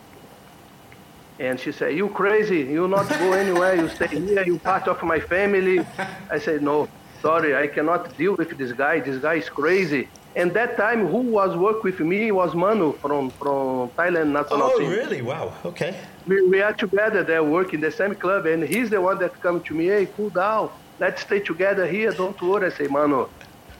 And 1.38 1.58
she 1.58 1.72
said, 1.72 1.96
you 1.96 2.08
crazy, 2.08 2.60
you 2.60 2.88
not 2.88 3.08
go 3.08 3.32
anywhere, 3.44 3.74
you 3.76 3.88
stay 3.88 4.06
here, 4.08 4.44
you 4.44 4.58
part 4.58 4.88
of 4.88 5.02
my 5.02 5.20
family. 5.20 5.84
I 6.30 6.38
said, 6.38 6.62
no, 6.62 6.88
sorry, 7.20 7.56
I 7.56 7.66
cannot 7.66 8.16
deal 8.16 8.34
with 8.34 8.56
this 8.56 8.72
guy, 8.72 9.00
this 9.00 9.20
guy 9.20 9.34
is 9.34 9.48
crazy. 9.48 10.08
And 10.36 10.52
that 10.54 10.76
time, 10.76 11.06
who 11.06 11.18
was 11.18 11.56
work 11.56 11.84
with 11.84 12.00
me 12.00 12.32
was 12.32 12.54
Mano 12.54 12.92
from, 12.92 13.30
from 13.30 13.88
Thailand 13.90 14.32
national 14.32 14.64
oh, 14.64 14.78
team. 14.78 14.88
Oh, 14.88 14.90
really? 14.90 15.22
Wow, 15.22 15.52
okay. 15.64 15.96
We, 16.26 16.46
we 16.48 16.60
are 16.60 16.72
together 16.72 17.22
there 17.22 17.44
working 17.44 17.80
the 17.80 17.92
same 17.92 18.14
club, 18.16 18.46
and 18.46 18.62
he's 18.64 18.90
the 18.90 19.00
one 19.00 19.18
that 19.20 19.40
come 19.40 19.62
to 19.62 19.74
me, 19.74 19.86
hey, 19.86 20.06
cool 20.16 20.30
down, 20.30 20.70
let's 20.98 21.22
stay 21.22 21.38
together 21.38 21.86
here, 21.86 22.10
don't 22.12 22.40
worry. 22.42 22.66
I 22.66 22.70
say, 22.70 22.88
Mano, 22.88 23.30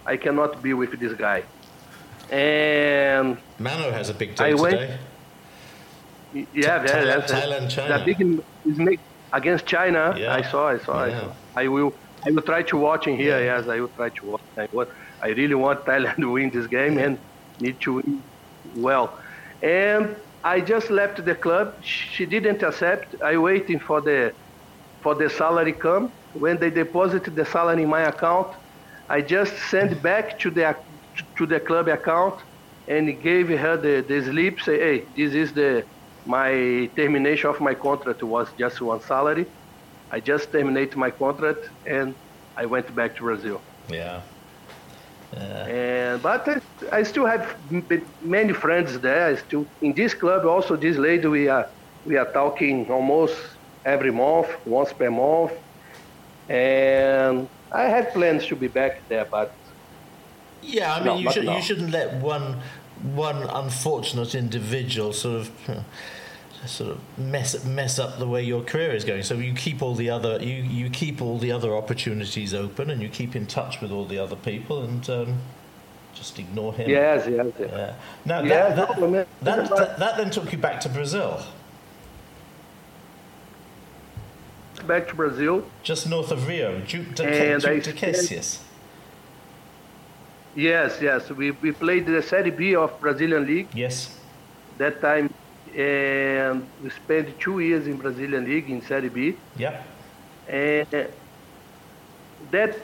I 0.07 0.17
cannot 0.17 0.63
be 0.63 0.75
with 0.75 0.99
this 1.01 1.13
guy. 1.15 1.43
And 2.31 3.37
Mano 3.59 3.91
has 3.91 4.09
a 4.11 4.15
big 4.15 4.37
day 4.37 4.51
I 4.51 4.55
went, 4.55 4.79
today. 4.79 4.99
Yeah, 6.53 6.85
Thailand, 6.85 7.29
Thailand, 7.29 7.71
China. 7.71 7.99
The 7.99 8.05
big 8.05 8.43
is 8.65 8.99
against 9.33 9.67
China. 9.67 10.15
Yeah. 10.17 10.35
I 10.35 10.43
saw, 10.43 10.69
I 10.69 10.79
saw, 10.79 11.05
yeah. 11.05 11.17
I 11.17 11.21
saw. 11.21 11.33
I 11.57 11.69
will, 11.69 11.95
I 12.25 12.31
will 12.31 12.43
try 12.43 12.63
to 12.63 12.77
watch 12.77 13.07
in 13.07 13.17
here. 13.17 13.39
Yeah. 13.39 13.59
Yes, 13.59 13.69
I 13.69 13.81
will 13.81 13.89
try 13.89 14.09
to 14.09 14.27
watch. 14.27 14.89
I, 15.25 15.29
really 15.31 15.55
want 15.55 15.85
Thailand 15.85 16.17
to 16.17 16.31
win 16.31 16.51
this 16.51 16.67
game 16.67 16.99
and 16.99 17.19
need 17.61 17.81
to 17.81 17.95
win 17.95 18.23
well. 18.77 19.19
And 19.63 20.17
I 20.43 20.61
just 20.61 20.91
left 20.91 21.25
the 21.25 21.35
club. 21.35 21.67
She 21.83 22.27
didn't 22.27 22.63
accept. 22.63 23.15
I 23.23 23.37
waiting 23.39 23.81
for 23.81 24.01
the, 24.01 24.35
for 25.03 25.15
the 25.15 25.31
salary 25.31 25.73
come. 25.73 26.13
When 26.35 26.59
they 26.59 26.71
deposited 26.71 27.35
the 27.37 27.47
salary 27.47 27.83
in 27.85 27.89
my 27.89 28.03
account, 28.03 28.49
I 29.09 29.21
just 29.21 29.55
sent 29.71 30.03
back 30.03 30.39
to 30.41 30.51
the 30.51 30.77
to 31.37 31.47
the 31.47 31.61
club 31.61 31.87
account 31.89 32.41
and 32.89 33.05
gave 33.23 33.49
her 33.49 33.77
the, 33.77 34.05
the 34.07 34.23
slip. 34.25 34.61
Say, 34.61 34.79
hey, 34.79 34.99
this 35.17 35.33
is 35.35 35.53
the 35.53 35.85
my 36.25 36.91
termination 36.97 37.51
of 37.51 37.61
my 37.61 37.75
contract 37.75 38.23
was 38.23 38.49
just 38.59 38.81
one 38.81 39.01
salary. 39.01 39.47
I 40.11 40.21
just 40.21 40.51
terminated 40.53 40.97
my 40.97 41.11
contract 41.11 41.71
and 41.87 42.15
I 42.57 42.67
went 42.67 42.95
back 42.95 43.17
to 43.17 43.23
Brazil. 43.23 43.61
Yeah. 43.89 44.23
Yeah. 45.37 45.67
And 45.67 46.23
but 46.23 46.49
I, 46.49 46.61
I 46.99 47.03
still 47.03 47.27
have 47.27 47.57
many 48.23 48.53
friends 48.53 48.99
there. 49.01 49.27
I 49.27 49.35
still 49.37 49.67
in 49.83 49.93
this 49.93 50.15
club. 50.15 50.45
Also, 50.47 50.77
this 50.77 50.97
lady 50.97 51.27
we 51.27 51.49
are 51.49 51.69
we 52.07 52.17
are 52.17 52.31
talking 52.33 52.91
almost 52.91 53.37
every 53.85 54.11
month, 54.13 54.49
once 54.67 54.93
per 54.93 55.11
month, 55.11 55.53
and 56.49 57.49
I 57.73 57.83
had 57.85 58.13
plans 58.13 58.47
to 58.47 58.57
be 58.57 58.69
back 58.69 59.01
there, 59.09 59.25
but 59.25 59.53
Yeah, 60.63 60.95
I 60.95 60.99
mean, 60.99 61.07
no, 61.07 61.17
you, 61.19 61.31
should, 61.33 61.45
no. 61.45 61.57
you 61.57 61.63
shouldn't 61.63 61.91
let 61.91 62.15
one 62.23 62.61
one 63.03 63.43
unfortunate 63.43 64.35
individual 64.35 65.13
sort 65.13 65.41
of. 65.43 65.51
Sort 66.67 66.93
of 66.93 67.01
mess 67.19 67.65
mess 67.65 67.99
up 67.99 68.19
the 68.19 68.27
way 68.27 68.43
your 68.43 68.63
career 68.63 68.93
is 68.93 69.05
going. 69.05 69.23
So 69.23 69.35
you 69.35 69.55
keep 69.55 69.83
all 69.83 69.95
the 69.95 70.11
other 70.11 70.39
you, 70.43 70.63
you 70.63 70.89
keep 70.89 71.21
all 71.21 71.39
the 71.39 71.53
other 71.53 71.77
opportunities 71.77 72.55
open, 72.55 72.91
and 72.91 73.03
you 73.03 73.09
keep 73.09 73.37
in 73.37 73.47
touch 73.47 73.81
with 73.81 73.91
all 73.91 74.07
the 74.07 74.19
other 74.19 74.37
people, 74.37 74.83
and 74.83 75.09
um, 75.11 75.39
just 76.15 76.39
ignore 76.39 76.73
him. 76.73 76.89
Yes, 76.89 77.27
yes. 77.29 77.47
yes. 77.59 77.71
Yeah. 77.71 77.95
Now 78.25 78.43
that, 78.43 78.77
that, 78.77 79.29
that, 79.43 79.69
that, 79.69 79.99
that 79.99 80.17
then 80.17 80.31
took 80.31 80.53
you 80.53 80.59
back 80.59 80.81
to 80.81 80.89
Brazil. 80.89 81.43
Back 84.87 85.09
to 85.09 85.15
Brazil. 85.15 85.65
Just 85.83 86.09
north 86.09 86.31
of 86.31 86.47
Rio, 86.47 86.81
Duque 86.81 87.15
de, 87.15 87.59
Duque 87.59 88.01
de. 88.01 88.43
Yes, 90.57 91.01
yes. 91.01 91.31
We, 91.31 91.51
we 91.53 91.73
played 91.73 92.07
the 92.07 92.23
Serie 92.23 92.51
B 92.51 92.77
of 92.77 93.01
Brazilian 93.01 93.47
League. 93.47 93.69
Yes. 93.75 94.17
That 94.79 95.01
time, 95.01 95.33
and 95.77 96.71
we 96.81 96.91
spent 96.91 97.39
two 97.41 97.61
years 97.61 97.87
in 97.87 97.99
Brazilian 97.99 98.45
League 98.45 98.71
in 98.71 98.81
Serie 98.83 99.09
B. 99.09 99.41
Yeah. 99.57 99.83
And 100.47 100.87
uh, 100.95 101.05
that 102.51 102.77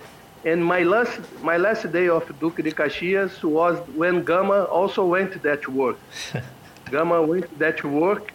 and 0.44 0.64
my 0.64 0.82
last 0.82 1.20
my 1.42 1.56
last 1.56 1.90
day 1.92 2.08
of 2.08 2.24
Duque 2.38 2.62
de 2.62 2.72
Caxias 2.72 3.42
was 3.44 3.78
when 3.88 4.24
Gama 4.24 4.64
also 4.64 5.04
went 5.06 5.32
to 5.42 5.70
work. 5.70 5.98
Gama 6.90 7.22
went 7.22 7.46
to 7.78 7.88
work, 7.88 8.32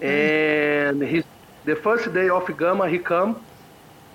and 0.00 1.02
his 1.02 1.24
the 1.64 1.76
first 1.76 2.12
day 2.12 2.28
of 2.28 2.44
Gama 2.56 2.88
he 2.88 2.98
come, 2.98 3.46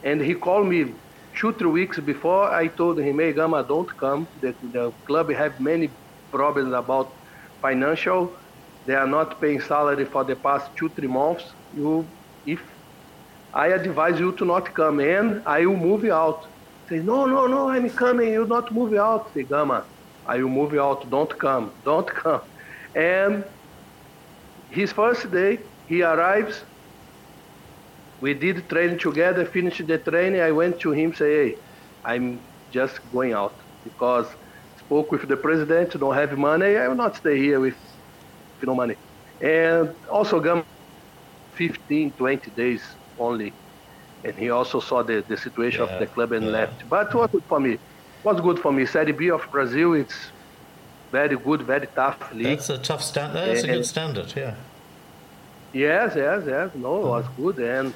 and 0.03 0.21
he 0.21 0.35
called 0.35 0.67
me 0.67 0.95
two 1.39 1.53
three 1.53 1.71
weeks 1.71 1.99
before. 1.99 2.51
I 2.51 2.67
told 2.67 2.99
him, 2.99 3.19
"Hey 3.19 3.33
Gama, 3.33 3.65
don't 3.67 3.89
come. 3.99 4.27
The, 4.41 4.55
the 4.62 4.91
club 5.07 5.31
have 5.31 5.59
many 5.59 5.95
problems 6.31 6.73
about 6.73 7.13
financial. 7.62 8.35
They 8.85 8.95
are 8.95 9.07
not 9.07 9.41
paying 9.41 9.61
salary 9.61 10.05
for 10.05 10.23
the 10.25 10.35
past 10.37 10.71
two 10.77 10.89
three 10.97 11.07
months. 11.07 11.45
You 11.71 12.11
if 12.45 12.61
I 13.53 13.67
advise 13.69 14.19
you 14.19 14.33
to 14.37 14.45
not 14.45 14.73
come, 14.75 14.99
and 14.99 15.43
I 15.45 15.65
will 15.65 15.77
move 15.77 16.05
out." 16.05 16.39
Say, 16.89 16.99
no, 16.99 17.25
no, 17.25 17.47
no, 17.47 17.69
I'm 17.69 17.89
coming. 17.91 18.33
You 18.33 18.47
not 18.47 18.71
move 18.73 18.93
out. 18.95 19.31
Say, 19.33 19.43
Gama, 19.45 19.87
I 20.25 20.37
will 20.41 20.49
move 20.49 20.73
out. 20.75 21.09
Don't 21.11 21.33
come. 21.39 21.75
Don't 21.83 22.09
come. 22.23 22.41
And 22.95 23.45
his 24.69 24.91
first 24.91 25.31
day, 25.31 25.59
he 25.85 26.01
arrives. 26.03 26.65
We 28.21 28.33
did 28.33 28.69
training 28.69 28.99
together, 28.99 29.45
finished 29.45 29.85
the 29.87 29.99
training. 29.99 30.41
I 30.41 30.51
went 30.51 30.79
to 30.81 30.91
him, 30.91 31.13
say, 31.13 31.31
hey, 31.47 31.57
I'm 32.05 32.47
just 32.69 32.99
going 33.11 33.33
out 33.33 33.55
because 33.83 34.27
spoke 34.77 35.11
with 35.11 35.27
the 35.27 35.37
president, 35.37 35.91
don't 35.93 36.15
have 36.15 36.37
money. 36.37 36.77
I 36.77 36.87
will 36.87 36.95
not 36.95 37.15
stay 37.15 37.37
here 37.37 37.59
with, 37.59 37.77
with 38.59 38.67
no 38.67 38.75
money. 38.75 38.95
And 39.41 39.95
also, 40.09 40.39
Gama, 40.39 40.65
15, 41.53 42.11
20 42.11 42.51
days 42.51 42.83
only 43.17 43.53
and 44.23 44.35
he 44.35 44.49
also 44.49 44.79
saw 44.79 45.03
the, 45.03 45.23
the 45.27 45.37
situation 45.37 45.85
yeah, 45.85 45.93
of 45.93 45.99
the 45.99 46.07
club 46.07 46.31
and 46.31 46.45
yeah. 46.45 46.51
left. 46.51 46.89
But 46.89 47.13
was 47.13 47.29
good 47.31 47.43
for 47.43 47.59
me. 47.59 47.77
Was 48.23 48.41
good 48.41 48.59
for 48.59 48.71
me. 48.71 48.85
Serie 48.85 49.13
B 49.13 49.31
of 49.31 49.49
Brazil, 49.51 49.93
it's 49.93 50.31
very 51.11 51.37
good, 51.37 51.61
very 51.61 51.87
tough 51.87 52.33
league. 52.33 52.45
That's 52.45 52.69
a 52.69 52.77
tough 52.77 53.01
standard. 53.01 53.47
That's 53.47 53.63
and, 53.63 53.71
a 53.71 53.75
good 53.75 53.85
standard, 53.85 54.33
yeah. 54.35 54.55
Yes, 55.71 56.13
yes, 56.15 56.43
yes. 56.45 56.71
No, 56.75 56.97
it 56.97 57.05
was 57.05 57.25
good, 57.37 57.59
and 57.59 57.93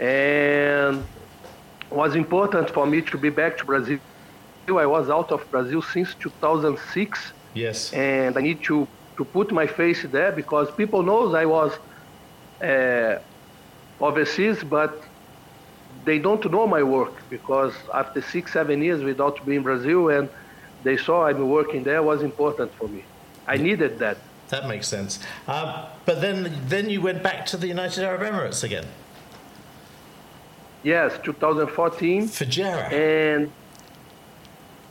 and 0.00 1.04
was 1.90 2.16
important 2.16 2.70
for 2.70 2.86
me 2.86 3.00
to 3.02 3.16
be 3.16 3.30
back 3.30 3.56
to 3.58 3.64
Brazil. 3.64 3.98
I 4.68 4.86
was 4.86 5.08
out 5.10 5.30
of 5.30 5.48
Brazil 5.50 5.82
since 5.82 6.14
2006. 6.14 7.32
Yes. 7.54 7.92
And 7.92 8.36
I 8.36 8.40
need 8.40 8.62
to 8.64 8.88
to 9.16 9.24
put 9.24 9.52
my 9.52 9.66
face 9.66 10.02
there 10.10 10.32
because 10.32 10.70
people 10.72 11.02
knows 11.02 11.34
I 11.34 11.46
was 11.46 11.72
uh, 12.62 13.18
overseas, 14.00 14.62
but 14.64 15.02
they 16.04 16.18
don't 16.18 16.44
know 16.50 16.66
my 16.66 16.82
work 16.82 17.14
because 17.30 17.74
after 17.92 18.20
six, 18.20 18.52
seven 18.52 18.82
years 18.82 19.02
without 19.02 19.44
being 19.46 19.58
in 19.58 19.62
Brazil 19.62 20.08
and 20.10 20.28
they 20.82 20.96
saw 20.96 21.26
I'm 21.26 21.48
working 21.48 21.82
there 21.82 22.02
was 22.02 22.22
important 22.22 22.72
for 22.74 22.88
me. 22.88 23.04
I 23.46 23.56
needed 23.56 23.98
that. 24.00 24.18
That 24.48 24.68
makes 24.68 24.86
sense. 24.86 25.18
Uh, 25.48 25.88
but 26.04 26.20
then, 26.20 26.60
then 26.66 26.90
you 26.90 27.00
went 27.00 27.22
back 27.22 27.46
to 27.46 27.56
the 27.56 27.66
United 27.66 28.04
Arab 28.04 28.20
Emirates 28.20 28.62
again. 28.62 28.84
Yes, 30.82 31.18
2014. 31.22 32.28
Fujairah. 32.28 32.92
And 32.92 33.50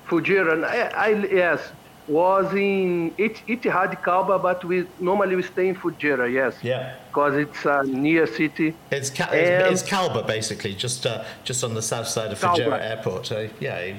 Fujairah. 0.07 0.63
I, 0.63 0.87
I, 0.87 1.09
yes, 1.25 1.71
was 2.07 2.53
in 2.53 3.11
Ittihad 3.11 4.01
Kalba, 4.03 4.39
but 4.39 4.63
we 4.65 4.85
normally 4.99 5.35
we 5.35 5.43
stay 5.43 5.69
in 5.69 5.75
Fujairah, 5.75 6.31
yes. 6.31 6.55
Yeah. 6.61 6.95
Because 7.07 7.35
it's 7.35 7.65
a 7.65 7.83
near 7.83 8.27
city. 8.27 8.75
It's, 8.91 9.09
Ka- 9.09 9.29
it's, 9.31 9.81
it's 9.81 9.89
Kalba 9.89 10.23
basically, 10.23 10.73
just 10.73 11.05
uh, 11.05 11.23
just 11.43 11.63
on 11.63 11.73
the 11.73 11.81
south 11.81 12.07
side 12.07 12.31
of 12.31 12.39
Fujairah 12.39 12.81
Airport. 12.81 13.27
So 13.27 13.49
yeah, 13.59 13.93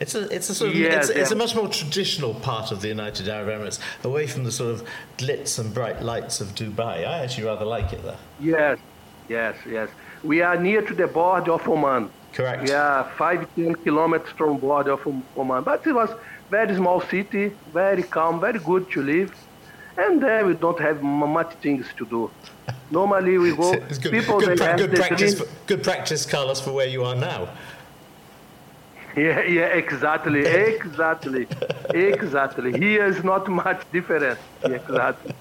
it's 0.00 0.14
a 0.14 0.34
it's 0.34 0.48
a 0.48 0.54
sort 0.54 0.70
of 0.70 0.76
yes, 0.76 1.08
it's, 1.08 1.16
yeah. 1.16 1.22
it's, 1.22 1.30
a 1.30 1.36
much 1.36 1.54
more 1.54 1.68
traditional 1.68 2.34
part 2.34 2.72
of 2.72 2.80
the 2.80 2.88
United 2.88 3.28
Arab 3.28 3.48
Emirates, 3.48 3.78
away 4.04 4.26
from 4.26 4.44
the 4.44 4.52
sort 4.52 4.70
of 4.74 4.88
glitz 5.18 5.58
and 5.58 5.74
bright 5.74 6.02
lights 6.02 6.40
of 6.40 6.48
Dubai. 6.54 7.06
I 7.06 7.18
actually 7.22 7.44
rather 7.44 7.66
like 7.66 7.92
it 7.92 8.02
there. 8.02 8.18
Yes, 8.40 8.78
yes, 9.28 9.56
yes. 9.68 9.90
We 10.22 10.40
are 10.40 10.56
near 10.56 10.80
to 10.82 10.94
the 10.94 11.06
border 11.06 11.52
of 11.52 11.68
Oman. 11.68 12.10
Correct. 12.32 12.68
Yeah, 12.68 13.10
five 13.18 13.46
ten 13.54 13.74
kilometers 13.74 14.30
from 14.30 14.58
border 14.58 14.92
of 14.92 15.06
Oman, 15.36 15.64
but 15.64 15.86
it 15.86 15.92
was 15.92 16.10
very 16.50 16.74
small 16.74 17.00
city, 17.00 17.52
very 17.72 18.02
calm, 18.02 18.40
very 18.40 18.58
good 18.58 18.90
to 18.90 19.02
live. 19.02 19.32
And 19.96 20.22
there 20.22 20.44
we 20.46 20.54
don't 20.54 20.80
have 20.80 21.02
much 21.02 21.52
things 21.62 21.86
to 21.98 22.06
do. 22.06 22.30
Normally 22.90 23.38
we 23.38 23.54
go. 23.56 23.72
It's 23.90 23.98
good, 23.98 24.12
people 24.12 24.40
good, 24.40 24.58
pra- 24.58 24.76
good 24.76 24.94
practice. 24.94 25.38
For, 25.38 25.46
good 25.66 25.82
practice, 25.82 26.26
Carlos, 26.26 26.60
for 26.60 26.72
where 26.72 26.86
you 26.88 27.04
are 27.04 27.14
now. 27.14 27.48
Yeah, 29.16 29.42
yeah, 29.42 29.66
exactly, 29.82 30.46
exactly, 30.46 31.48
exactly. 31.90 32.70
Here 32.78 33.06
is 33.06 33.24
not 33.24 33.48
much 33.48 33.82
different. 33.90 34.38
Exactly. 34.62 35.34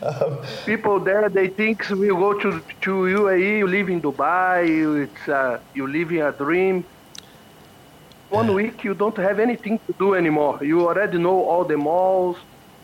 Um, 0.00 0.38
people 0.64 1.00
there, 1.00 1.28
they 1.28 1.48
think 1.48 1.88
we 1.90 2.06
go 2.08 2.32
to 2.42 2.62
to 2.82 2.92
UAE, 3.18 3.58
you 3.58 3.66
live 3.66 3.88
in 3.88 4.00
Dubai, 4.00 5.02
it's 5.02 5.28
uh, 5.28 5.58
you 5.74 5.88
live 5.88 6.12
in 6.12 6.22
a 6.22 6.30
dream 6.30 6.84
one 8.32 8.54
week 8.54 8.82
you 8.82 8.94
don't 8.94 9.16
have 9.16 9.38
anything 9.38 9.78
to 9.86 9.92
do 9.98 10.14
anymore. 10.14 10.58
You 10.62 10.88
already 10.88 11.18
know 11.18 11.44
all 11.44 11.64
the 11.64 11.76
malls, 11.76 12.38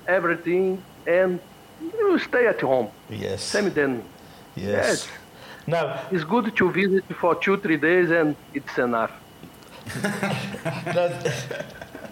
everything, 0.07 0.83
and 1.07 1.41
you 1.81 2.19
stay 2.19 2.47
at 2.47 2.61
home. 2.61 2.89
Yes. 3.09 3.43
Same 3.43 3.71
then. 3.73 4.05
Yes. 4.55 4.67
yes. 4.67 5.09
Now 5.67 6.01
it's 6.11 6.25
good 6.25 6.55
to 6.57 6.71
visit 6.71 7.05
for 7.21 7.35
two, 7.35 7.57
three 7.59 7.77
days, 7.77 8.11
and 8.11 8.37
it's 8.55 8.79
enough. 8.79 9.13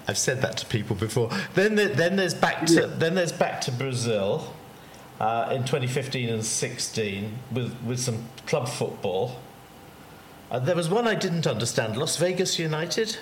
I've 0.09 0.19
said 0.19 0.41
that 0.43 0.57
to 0.59 0.67
people 0.67 0.97
before. 0.97 1.31
Then, 1.55 1.75
the, 1.75 1.87
then 1.87 2.17
there's 2.17 2.35
back 2.35 2.67
to 2.67 2.73
yeah. 2.73 2.87
then 2.87 3.15
there's 3.15 3.33
back 3.33 3.61
to 3.63 3.73
Brazil 3.73 4.55
uh, 5.21 5.49
in 5.51 5.63
2015 5.65 6.29
and 6.29 6.45
16 6.45 7.39
with 7.53 7.75
with 7.83 8.01
some 8.01 8.25
club 8.47 8.69
football. 8.69 9.41
Uh, 10.51 10.59
there 10.61 10.77
was 10.77 10.89
one 10.89 11.09
I 11.09 11.15
didn't 11.15 11.47
understand. 11.47 11.97
Las 11.97 12.17
Vegas 12.17 12.59
United. 12.59 13.17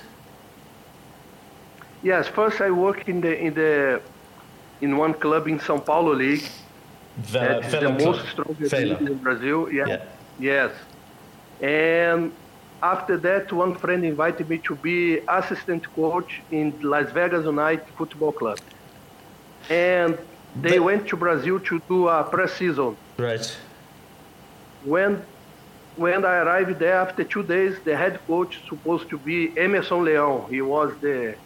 Yes, 2.03 2.29
first 2.29 2.61
I 2.61 2.71
worked 2.71 3.09
in 3.09 3.21
the 3.21 3.39
in 3.39 3.55
the 3.55 4.01
in 4.83 4.99
one 4.99 5.15
club 5.15 5.49
in 5.49 5.59
São 5.59 5.83
Paulo 5.83 6.13
League. 6.15 6.45
Vela, 7.17 7.61
that 7.63 7.65
is 7.65 7.81
the 7.81 8.05
most 8.05 8.29
strongest 8.29 8.73
league 8.73 9.01
in 9.01 9.19
Brazil. 9.19 9.73
Yeah. 9.73 9.87
yeah. 9.87 10.03
Yes. 10.39 10.73
And 11.63 12.33
after 12.83 13.17
that, 13.19 13.53
one 13.53 13.75
friend 13.77 14.05
invited 14.05 14.49
me 14.51 14.59
to 14.59 14.75
be 14.75 15.21
assistant 15.29 15.91
coach 15.95 16.43
in 16.51 16.75
Las 16.83 17.11
Vegas 17.13 17.47
United 17.47 17.87
Football 17.97 18.33
Club. 18.33 18.59
And 19.71 20.19
they 20.61 20.79
but, 20.79 20.85
went 20.85 21.09
to 21.09 21.17
Brazil 21.17 21.59
to 21.61 21.81
do 21.89 22.09
a 22.09 22.25
pre-season. 22.25 22.97
Right. 23.17 23.57
When 24.85 25.25
when 25.97 26.25
I 26.25 26.37
arrived 26.39 26.79
there 26.79 26.97
after 26.97 27.25
two 27.25 27.43
days, 27.43 27.79
the 27.85 27.97
head 27.97 28.21
coach 28.27 28.61
supposed 28.69 29.09
to 29.11 29.19
be 29.19 29.57
Emerson 29.57 30.01
Leão. 30.05 30.49
He 30.49 30.61
was 30.61 30.93
the 31.01 31.37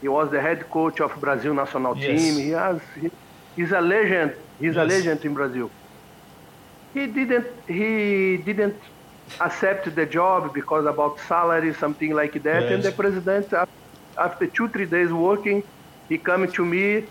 he 0.00 0.08
was 0.08 0.30
the 0.30 0.40
head 0.40 0.70
coach 0.70 1.00
of 1.00 1.18
Brazil 1.20 1.54
national 1.54 1.96
yes. 1.96 2.20
team. 2.20 2.34
He 2.36 2.50
has 2.50 2.80
he, 3.00 3.10
he's 3.56 3.72
a 3.72 3.80
legend. 3.80 4.34
He's 4.60 4.74
yes. 4.74 4.84
a 4.84 4.84
legend 4.84 5.24
in 5.24 5.34
Brazil. 5.34 5.70
He 6.94 7.06
didn't 7.06 7.46
he 7.66 8.36
didn't 8.36 8.80
accept 9.40 9.92
the 9.94 10.06
job 10.06 10.54
because 10.54 10.86
about 10.86 11.18
salary 11.20 11.74
something 11.74 12.12
like 12.14 12.34
that. 12.44 12.62
Yes. 12.62 12.72
And 12.72 12.82
the 12.82 12.92
president 12.92 13.52
after 14.16 14.46
two 14.46 14.68
three 14.68 14.86
days 14.86 15.12
working, 15.12 15.62
he 16.08 16.18
come 16.18 16.50
to 16.50 16.64
me. 16.64 17.04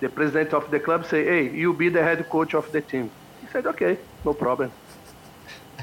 The 0.00 0.10
president 0.10 0.52
of 0.52 0.70
the 0.70 0.78
club 0.78 1.06
say, 1.06 1.24
"Hey, 1.24 1.56
you 1.56 1.72
be 1.72 1.88
the 1.88 2.02
head 2.02 2.28
coach 2.28 2.52
of 2.52 2.70
the 2.70 2.82
team." 2.82 3.10
He 3.40 3.46
said, 3.46 3.66
"Okay, 3.66 3.96
no 4.26 4.34
problem." 4.34 4.70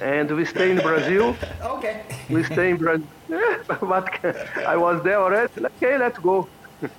And 0.02 0.30
we 0.32 0.46
stay 0.46 0.72
in 0.72 0.78
Brazil. 0.78 1.36
okay. 1.64 2.04
We 2.30 2.44
stay 2.44 2.72
in 2.72 2.78
Brazil. 2.78 3.08
but 3.68 4.10
I 4.66 4.76
was 4.78 5.04
there 5.04 5.20
already. 5.22 5.52
Okay, 5.66 5.98
let's 5.98 6.20
go. 6.20 6.48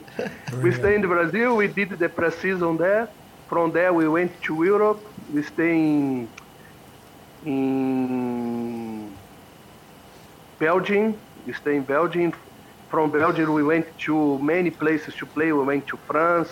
we 0.62 0.72
stay 0.72 0.94
in 0.94 1.02
Brazil. 1.02 1.56
We 1.56 1.68
did 1.68 1.90
the 1.90 2.08
pre-season 2.08 2.76
there. 2.76 3.08
From 3.48 3.72
there, 3.72 3.92
we 3.92 4.08
went 4.08 4.32
to 4.42 4.64
Europe. 4.64 5.00
We 5.32 5.42
stay 5.42 5.72
in, 5.72 6.28
in 7.44 9.16
Belgium. 10.58 11.18
We 11.46 11.52
stay 11.52 11.76
in 11.76 11.84
Belgium. 11.84 12.32
From 12.88 13.10
Belgium, 13.10 13.52
we 13.52 13.62
went 13.62 13.86
to 14.06 14.38
many 14.38 14.70
places 14.70 15.14
to 15.16 15.26
play. 15.26 15.52
We 15.52 15.64
went 15.64 15.86
to 15.88 15.96
France, 15.96 16.48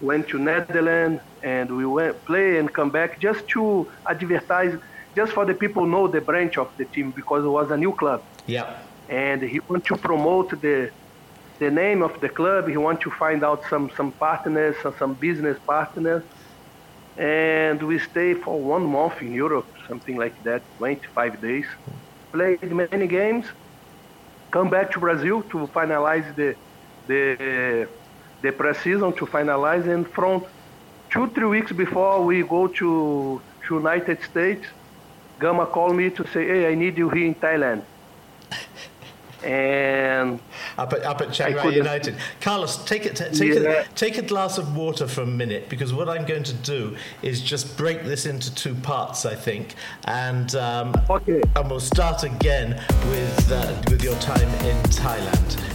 went 0.00 0.28
to 0.28 0.38
Netherlands, 0.38 1.22
and 1.42 1.70
we 1.76 1.86
went 1.86 2.22
play 2.24 2.58
and 2.58 2.72
come 2.72 2.90
back 2.90 3.20
just 3.20 3.46
to 3.48 3.88
advertise, 4.06 4.76
just 5.16 5.32
for 5.32 5.44
the 5.44 5.54
people 5.54 5.86
know 5.86 6.08
the 6.08 6.20
branch 6.20 6.58
of 6.58 6.68
the 6.78 6.86
team 6.86 7.12
because 7.14 7.44
it 7.44 7.48
was 7.48 7.70
a 7.70 7.76
new 7.76 7.94
club. 7.94 8.22
Yeah. 8.46 8.78
And 9.08 9.42
he 9.42 9.60
want 9.68 9.84
to 9.86 9.96
promote 9.96 10.50
the 10.60 10.90
the 11.58 11.70
name 11.70 12.02
of 12.02 12.20
the 12.20 12.28
club. 12.28 12.68
He 12.68 12.76
want 12.76 13.00
to 13.00 13.10
find 13.10 13.44
out 13.44 13.60
some 13.70 13.90
some 13.96 14.12
partners, 14.12 14.76
some, 14.82 14.94
some 14.98 15.14
business 15.14 15.58
partners. 15.66 16.24
And 17.16 17.82
we 17.82 17.98
stay 17.98 18.34
for 18.34 18.62
one 18.62 18.84
month 18.86 19.20
in 19.22 19.32
Europe, 19.32 19.68
something 19.88 20.16
like 20.16 20.36
that, 20.44 20.62
25 20.76 21.40
days. 21.42 21.66
Played 22.32 22.70
many 22.70 23.08
games. 23.08 23.46
Come 24.52 24.70
back 24.70 24.92
to 24.92 25.00
Brazil 25.00 25.42
to 25.52 25.66
finalize 25.78 26.28
the 26.36 26.54
the 27.06 27.88
the 28.42 28.52
pre-season 28.52 29.12
to 29.14 29.26
finalize, 29.26 29.86
and 29.92 30.06
from 30.08 30.44
two 31.10 31.30
three 31.34 31.46
weeks 31.46 31.72
before 31.72 32.24
we 32.24 32.42
go 32.42 32.68
to, 32.68 33.42
to 33.66 33.74
United 33.74 34.22
States, 34.22 34.66
Gama 35.38 35.66
called 35.66 35.96
me 35.96 36.10
to 36.10 36.26
say, 36.28 36.46
"Hey, 36.46 36.72
I 36.72 36.74
need 36.74 36.98
you 36.98 37.08
here 37.10 37.26
in 37.26 37.34
Thailand." 37.34 37.82
and 39.44 40.40
up 40.76 40.92
at, 40.92 41.02
up 41.04 41.20
at 41.20 41.32
Chiang 41.32 41.54
Rai 41.54 41.74
United. 41.74 42.16
Carlos, 42.40 42.84
take 42.84 43.06
it. 43.06 43.16
Take 43.16 43.54
yeah. 43.54 43.70
a, 43.70 43.84
take 43.94 44.18
a 44.18 44.22
glass 44.22 44.58
of 44.58 44.76
water 44.76 45.06
for 45.06 45.22
a 45.22 45.26
minute 45.26 45.68
because 45.68 45.92
what 45.92 46.08
I'm 46.08 46.26
going 46.26 46.42
to 46.44 46.54
do 46.54 46.96
is 47.22 47.40
just 47.40 47.76
break 47.76 48.04
this 48.04 48.26
into 48.26 48.54
two 48.54 48.74
parts. 48.74 49.26
I 49.26 49.34
think, 49.34 49.74
and 50.04 50.54
um, 50.56 50.94
okay. 51.08 51.42
and 51.56 51.70
we'll 51.70 51.80
start 51.80 52.24
again 52.24 52.82
with 53.10 53.52
uh, 53.52 53.80
with 53.90 54.02
your 54.02 54.16
time 54.16 54.48
in 54.66 54.76
Thailand. 54.84 55.67